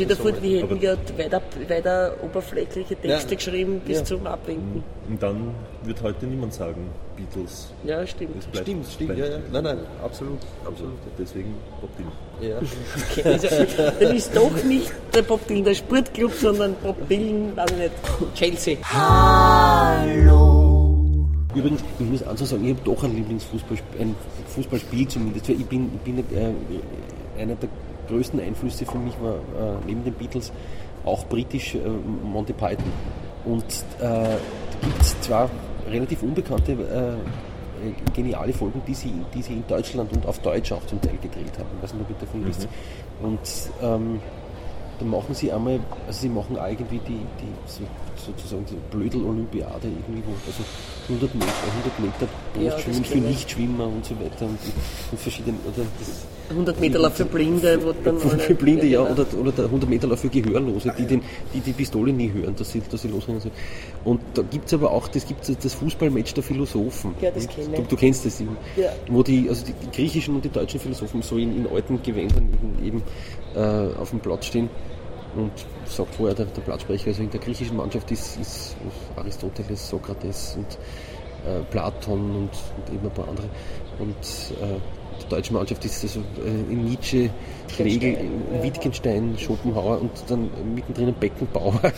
Ich 0.00 0.06
stehe 0.06 0.16
davor, 0.16 0.42
wir 0.42 0.62
hätten 0.62 0.80
ja 0.80 0.94
weiter, 1.18 1.42
weiter 1.68 2.14
oberflächliche 2.24 2.96
Texte 2.96 3.30
Ja. 3.32 3.36
geschrieben 3.36 3.80
bis 3.86 3.98
Ja. 3.98 4.04
zum 4.04 4.26
Abwinken. 4.26 4.82
Und 5.08 5.22
dann 5.22 5.50
wird 5.82 6.02
heute 6.02 6.26
niemand 6.26 6.54
sagen, 6.54 6.88
Beatles. 7.16 7.70
Ja, 7.84 8.06
stimmt. 8.06 8.50
Bleibt, 8.50 8.66
Stimmt, 8.66 8.86
stimmt, 8.86 9.10
ja, 9.18 9.26
bleibt. 9.26 9.32
ja. 9.32 9.38
Nein, 9.52 9.64
nein, 9.64 9.78
absolut. 10.02 10.38
Absolut. 10.64 10.94
Deswegen 11.18 11.54
Bob 11.82 11.90
Dylan. 11.98 12.12
Ja. 12.40 12.58
Also, 13.30 13.48
dann 14.00 14.16
ist 14.16 14.34
doch 14.34 14.64
nicht 14.64 14.90
der 15.14 15.22
Bob 15.22 15.46
Dylan 15.46 15.64
der 15.64 15.74
Sportclub, 15.74 16.32
sondern 16.32 16.74
Bob 16.82 16.96
Dylan, 17.08 17.54
weiß 17.56 17.70
ich 17.72 17.76
nicht, 17.78 18.34
Chelsea. 18.34 18.76
Übrigens, 21.54 21.82
ich 21.98 22.06
muss 22.06 22.22
also 22.22 22.44
sagen, 22.46 22.64
ich 22.64 22.70
habe 22.76 22.80
doch 22.84 23.02
ein 23.04 23.14
Lieblingsfußballspiel, 23.16 24.00
ein 24.00 24.14
Fußballspiel 24.54 25.08
zumindest, 25.08 25.48
ich 25.48 25.66
bin, 25.66 25.90
ich 25.94 26.00
bin 26.00 26.18
äh, 26.18 27.40
einer 27.42 27.56
der 27.56 27.68
größten 28.10 28.40
Einflüsse 28.40 28.84
für 28.84 28.98
mich 28.98 29.14
war 29.20 29.34
äh, 29.34 29.76
neben 29.86 30.04
den 30.04 30.14
Beatles 30.14 30.52
auch 31.04 31.24
britisch 31.26 31.74
äh, 31.74 31.78
Monty 32.22 32.52
Python. 32.52 32.92
Und 33.44 33.64
äh, 33.98 34.00
da 34.00 34.38
gibt 34.82 35.00
es 35.00 35.20
zwar 35.20 35.48
relativ 35.88 36.22
unbekannte 36.22 36.72
äh, 36.72 38.12
geniale 38.14 38.52
Folgen, 38.52 38.82
die 38.86 38.94
sie, 38.94 39.12
die 39.34 39.42
sie 39.42 39.54
in 39.54 39.66
Deutschland 39.66 40.12
und 40.12 40.26
auf 40.26 40.38
Deutsch 40.40 40.72
auch 40.72 40.84
zum 40.86 41.00
Teil 41.00 41.16
gedreht 41.22 41.58
haben. 41.58 41.68
Ich 41.76 41.82
weiß 41.82 41.94
nicht, 41.94 42.02
ob 42.02 42.10
ihr 42.10 42.16
davon 42.26 42.46
wisst. 42.46 42.68
Und 43.22 43.40
ähm, 43.82 44.20
dann 44.98 45.08
machen 45.08 45.34
sie 45.34 45.50
einmal, 45.50 45.80
also 46.06 46.20
sie 46.20 46.28
machen 46.28 46.56
irgendwie 46.56 46.98
die, 46.98 47.20
die 47.40 47.52
so, 47.64 47.82
sozusagen 48.26 48.64
die 48.66 48.76
Blödel-Olympiade 48.96 49.88
irgendwie, 49.88 50.22
wo 50.26 50.32
also 50.46 50.62
100 51.08 51.34
Meter, 51.34 51.52
100 51.98 52.00
Meter 52.00 52.28
Ja, 52.60 52.70
Brustschwimmen 52.70 53.02
das 53.02 53.10
für. 53.10 53.18
Nichtschwimmer 53.18 53.86
und 53.86 54.04
so 54.04 54.14
weiter 54.16 54.46
und, 54.46 54.58
und 55.10 55.20
verschiedene, 55.20 55.58
oder 55.66 55.86
das, 55.98 56.26
100 56.50 56.80
Meter 56.80 56.98
Lauf 56.98 57.14
für 57.14 57.24
Blinde, 57.24 57.78
wo 57.82 57.92
dann 57.92 58.18
für, 58.20 58.38
für 58.38 58.54
Blinde, 58.54 58.86
ja, 58.86 59.02
genau. 59.02 59.12
oder, 59.12 59.26
oder 59.38 59.52
der 59.52 59.64
100 59.66 59.88
Meter 59.88 60.08
Lauf 60.08 60.20
für 60.20 60.28
Gehörlose, 60.28 60.92
die 60.98 61.06
den, 61.06 61.22
die, 61.54 61.60
die 61.60 61.72
Pistole 61.72 62.12
nie 62.12 62.30
hören, 62.32 62.54
dass 62.56 62.72
sie, 62.72 62.82
dass 62.90 63.02
sie 63.02 63.08
losrennen 63.08 63.40
sollen. 63.40 63.54
Und 64.04 64.20
da 64.34 64.42
gibt 64.42 64.66
es 64.66 64.74
aber 64.74 64.90
auch 64.90 65.08
das, 65.08 65.26
gibt's 65.26 65.50
das 65.62 65.74
Fußballmatch 65.74 66.34
der 66.34 66.42
Philosophen. 66.42 67.14
Ja, 67.20 67.30
das 67.30 67.48
kenn 67.48 67.72
ich. 67.72 67.80
Du, 67.80 67.82
du 67.82 67.96
kennst 67.96 68.26
das 68.26 68.40
eben. 68.40 68.56
Ja. 68.76 68.90
Wo 69.08 69.22
die, 69.22 69.48
also 69.48 69.64
die 69.64 69.90
griechischen 69.94 70.34
und 70.34 70.44
die 70.44 70.48
deutschen 70.48 70.80
Philosophen 70.80 71.22
so 71.22 71.36
in, 71.36 71.56
in 71.56 71.66
alten 71.68 72.02
Gewändern 72.02 72.48
eben, 72.52 72.86
eben 72.86 73.02
äh, 73.54 73.94
auf 73.96 74.10
dem 74.10 74.20
Platz 74.20 74.46
stehen. 74.46 74.68
Und 75.36 75.52
sagt 75.84 76.14
vorher 76.14 76.34
der, 76.34 76.46
der 76.46 76.62
Platzsprecher, 76.62 77.08
also 77.08 77.22
in 77.22 77.30
der 77.30 77.40
griechischen 77.40 77.76
Mannschaft 77.76 78.10
ist, 78.10 78.36
ist 78.40 78.76
Aristoteles, 79.16 79.88
Sokrates 79.88 80.56
und 80.56 80.78
äh, 81.46 81.62
Platon 81.70 82.30
und, 82.30 82.50
und 82.50 82.94
eben 82.94 83.06
ein 83.06 83.14
paar 83.14 83.28
andere. 83.28 83.48
Und 83.98 84.16
äh, 84.60 84.78
die 85.22 85.28
deutsche 85.28 85.52
Mannschaft 85.52 85.84
ist 85.84 86.02
also 86.02 86.20
äh, 86.44 86.72
in 86.72 86.84
Nietzsche, 86.84 87.30
Hegel, 87.76 88.16
ja. 88.52 88.62
Wittgenstein, 88.62 89.36
Schopenhauer 89.38 90.00
und 90.00 90.10
dann 90.28 90.50
mittendrin 90.74 91.14
Beckenbauer. 91.14 91.80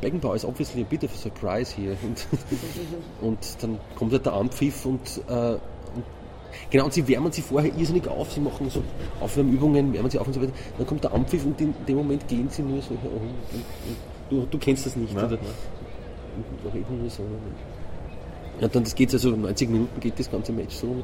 Beckenbauer 0.00 0.36
ist 0.36 0.44
obviously 0.44 0.82
a 0.82 0.86
bit 0.88 1.04
of 1.04 1.12
a 1.12 1.16
surprise 1.16 1.74
hier. 1.74 1.96
Und, 2.02 2.26
und 3.20 3.38
dann 3.62 3.78
kommt 3.96 4.12
halt 4.12 4.26
der 4.26 4.34
Ampfiff 4.34 4.84
und, 4.86 5.00
äh, 5.28 5.32
und 5.32 5.60
Genau, 6.70 6.84
und 6.84 6.92
sie 6.92 7.06
wärmen 7.06 7.32
sie 7.32 7.42
vorher 7.42 7.74
irrsinnig 7.74 8.06
auf, 8.08 8.32
sie 8.32 8.40
machen 8.40 8.68
so 8.70 8.82
Aufwärmübungen, 9.20 9.92
wärmen 9.92 10.10
sie 10.10 10.18
auf 10.18 10.26
und 10.26 10.32
so 10.32 10.42
weiter. 10.42 10.52
Dann 10.76 10.86
kommt 10.86 11.04
der 11.04 11.12
Ampfiff 11.12 11.44
und 11.44 11.60
in 11.60 11.74
dem 11.86 11.96
Moment 11.96 12.26
gehen 12.28 12.48
sie 12.50 12.62
nur 12.62 12.80
so 12.82 12.96
hier 13.00 13.10
um. 13.10 13.22
Und, 13.22 13.32
und 13.52 13.96
du, 14.30 14.46
du 14.50 14.58
kennst 14.58 14.86
das 14.86 14.96
nicht, 14.96 15.14
Nein, 15.14 15.26
oder? 15.26 15.38
Und 15.38 16.74
reden 16.74 17.00
nur 17.00 17.10
so. 17.10 17.22
Ja, 18.60 18.68
dann 18.68 18.84
das 18.84 18.94
geht 18.94 19.12
also 19.12 19.30
90 19.30 19.70
Minuten 19.70 20.00
geht 20.00 20.18
das 20.18 20.30
ganze 20.30 20.52
Match 20.52 20.74
so. 20.74 21.02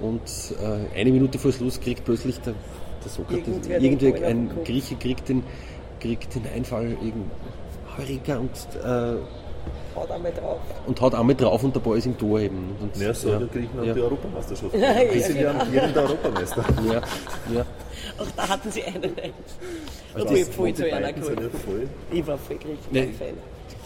Und 0.00 0.22
äh, 0.62 0.98
eine 0.98 1.10
Minute 1.10 1.38
vor 1.38 1.52
Schluss 1.52 1.80
kriegt 1.80 2.04
plötzlich 2.04 2.38
der, 2.40 2.54
der 3.02 3.10
Sokrates, 3.10 3.66
Irgendwer 3.66 4.26
ein. 4.26 4.50
Grieche 4.64 4.96
kriegt 4.96 5.28
den, 5.28 5.42
kriegt 6.00 6.34
den 6.34 6.46
Einfall, 6.46 6.96
irgend, 7.02 7.30
Heureka 7.96 8.38
und, 8.38 8.50
äh, 8.82 9.16
Haut 9.96 10.10
einmal 10.10 10.32
drauf. 10.32 10.58
und 10.86 11.00
haut 11.00 11.14
einmal 11.14 11.34
drauf 11.34 11.62
und 11.64 11.74
der 11.74 11.80
Ball 11.80 11.98
ist 11.98 12.06
im 12.06 12.16
Tor 12.16 12.38
eben. 12.40 12.76
Und, 12.80 12.96
Ja, 13.00 13.12
so 13.12 13.30
der 13.36 13.48
Griechenland 13.48 13.88
ja, 13.88 13.94
die 13.94 14.00
Europameisterschaft. 14.00 14.74
Ja, 14.78 14.92
Die 14.94 15.18
ja, 15.18 15.24
sind 15.26 15.40
ja 15.40 15.64
jeden 15.72 15.94
der 15.94 16.02
Europameister. 16.02 16.64
ja, 16.86 16.92
ja. 17.54 17.66
Auch 18.18 18.26
da 18.36 18.48
hatten 18.48 18.70
sie 18.70 18.84
einen. 18.84 19.12
Also 20.14 20.28
Und 20.28 20.36
ich 20.36 20.44
voll 20.46 20.68
die 20.68 20.74
zu 20.74 20.84
einer 20.92 21.08
ja 21.10 21.14
voll, 21.22 21.88
Ich 22.12 22.26
war 22.26 22.38
voll 22.38 22.56
Nee. 22.56 23.00
Griechenland-Fan. 23.00 23.34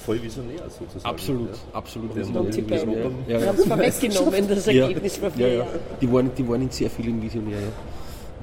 voll 0.04 0.22
visionär 0.22 0.62
sozusagen. 0.68 1.04
Absolut, 1.04 1.48
Ja. 1.50 1.56
absolut. 1.78 2.11
Die 2.16 2.22
die 2.22 2.62
die 2.62 2.74
Ja, 2.74 2.87
Wir 3.26 3.38
ja. 3.40 3.46
haben 3.46 3.58
es 3.58 3.66
vorweggenommen, 3.66 4.48
das 4.48 4.66
Ergebnis 4.66 5.16
vor 5.16 5.30
ja, 5.37 5.46
ja. 5.48 5.66
Die, 6.00 6.12
waren, 6.12 6.30
die 6.37 6.48
waren 6.48 6.62
in 6.62 6.70
sehr 6.70 6.90
vielen 6.90 7.22
Visionär. 7.22 7.58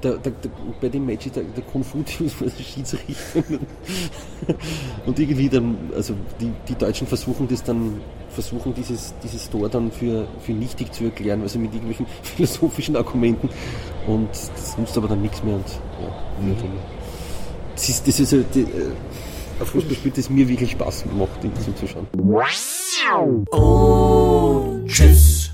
Der, 0.04 0.14
der, 0.18 0.32
der, 0.32 0.52
bei 0.80 0.88
dem 0.90 1.06
Match 1.06 1.26
ist 1.26 1.36
der, 1.36 1.44
der 1.44 1.64
Konfuzius 1.64 2.40
war 2.42 2.48
der 2.48 2.64
Schiedsrichter. 2.64 3.44
Und 5.06 5.20
irgendwie 5.20 5.50
dann, 5.50 5.78
also 5.96 6.14
die, 6.40 6.52
die 6.68 6.76
Deutschen 6.76 7.06
versuchen 7.08 7.48
das 7.48 7.64
dann, 7.64 8.00
versuchen 8.30 8.74
dieses, 8.74 9.14
dieses 9.24 9.50
Tor 9.50 9.68
dann 9.70 9.92
für, 9.92 10.28
für 10.42 10.54
nichtig 10.54 10.94
zu 10.94 11.04
erklären, 11.06 11.42
also 11.42 11.60
mit 11.60 11.74
irgendwelchen 11.74 12.06
philosophischen 12.24 12.96
Argumenten. 12.96 13.50
Und 14.08 14.30
das 14.32 14.78
nutzt 14.78 14.98
aber 14.98 15.08
dann 15.08 15.22
nichts 15.22 15.44
mehr. 15.44 15.56
Und, 15.56 15.68
ja, 16.02 16.44
Mhm. 16.44 16.56
das 17.76 17.90
ist, 17.90 18.08
das 18.08 18.20
ist 18.20 18.34
ein, 18.34 18.46
die, 18.54 18.62
äh, 18.62 18.66
ein 19.60 19.66
Fußballspiel, 19.66 20.12
das 20.16 20.30
mir 20.30 20.48
wirklich 20.48 20.72
Spaß 20.72 21.06
macht, 21.18 21.44
ihm 21.44 21.52
zuzuschauen. 21.56 22.08
Und 23.52 24.88
tschüss. 24.88 25.52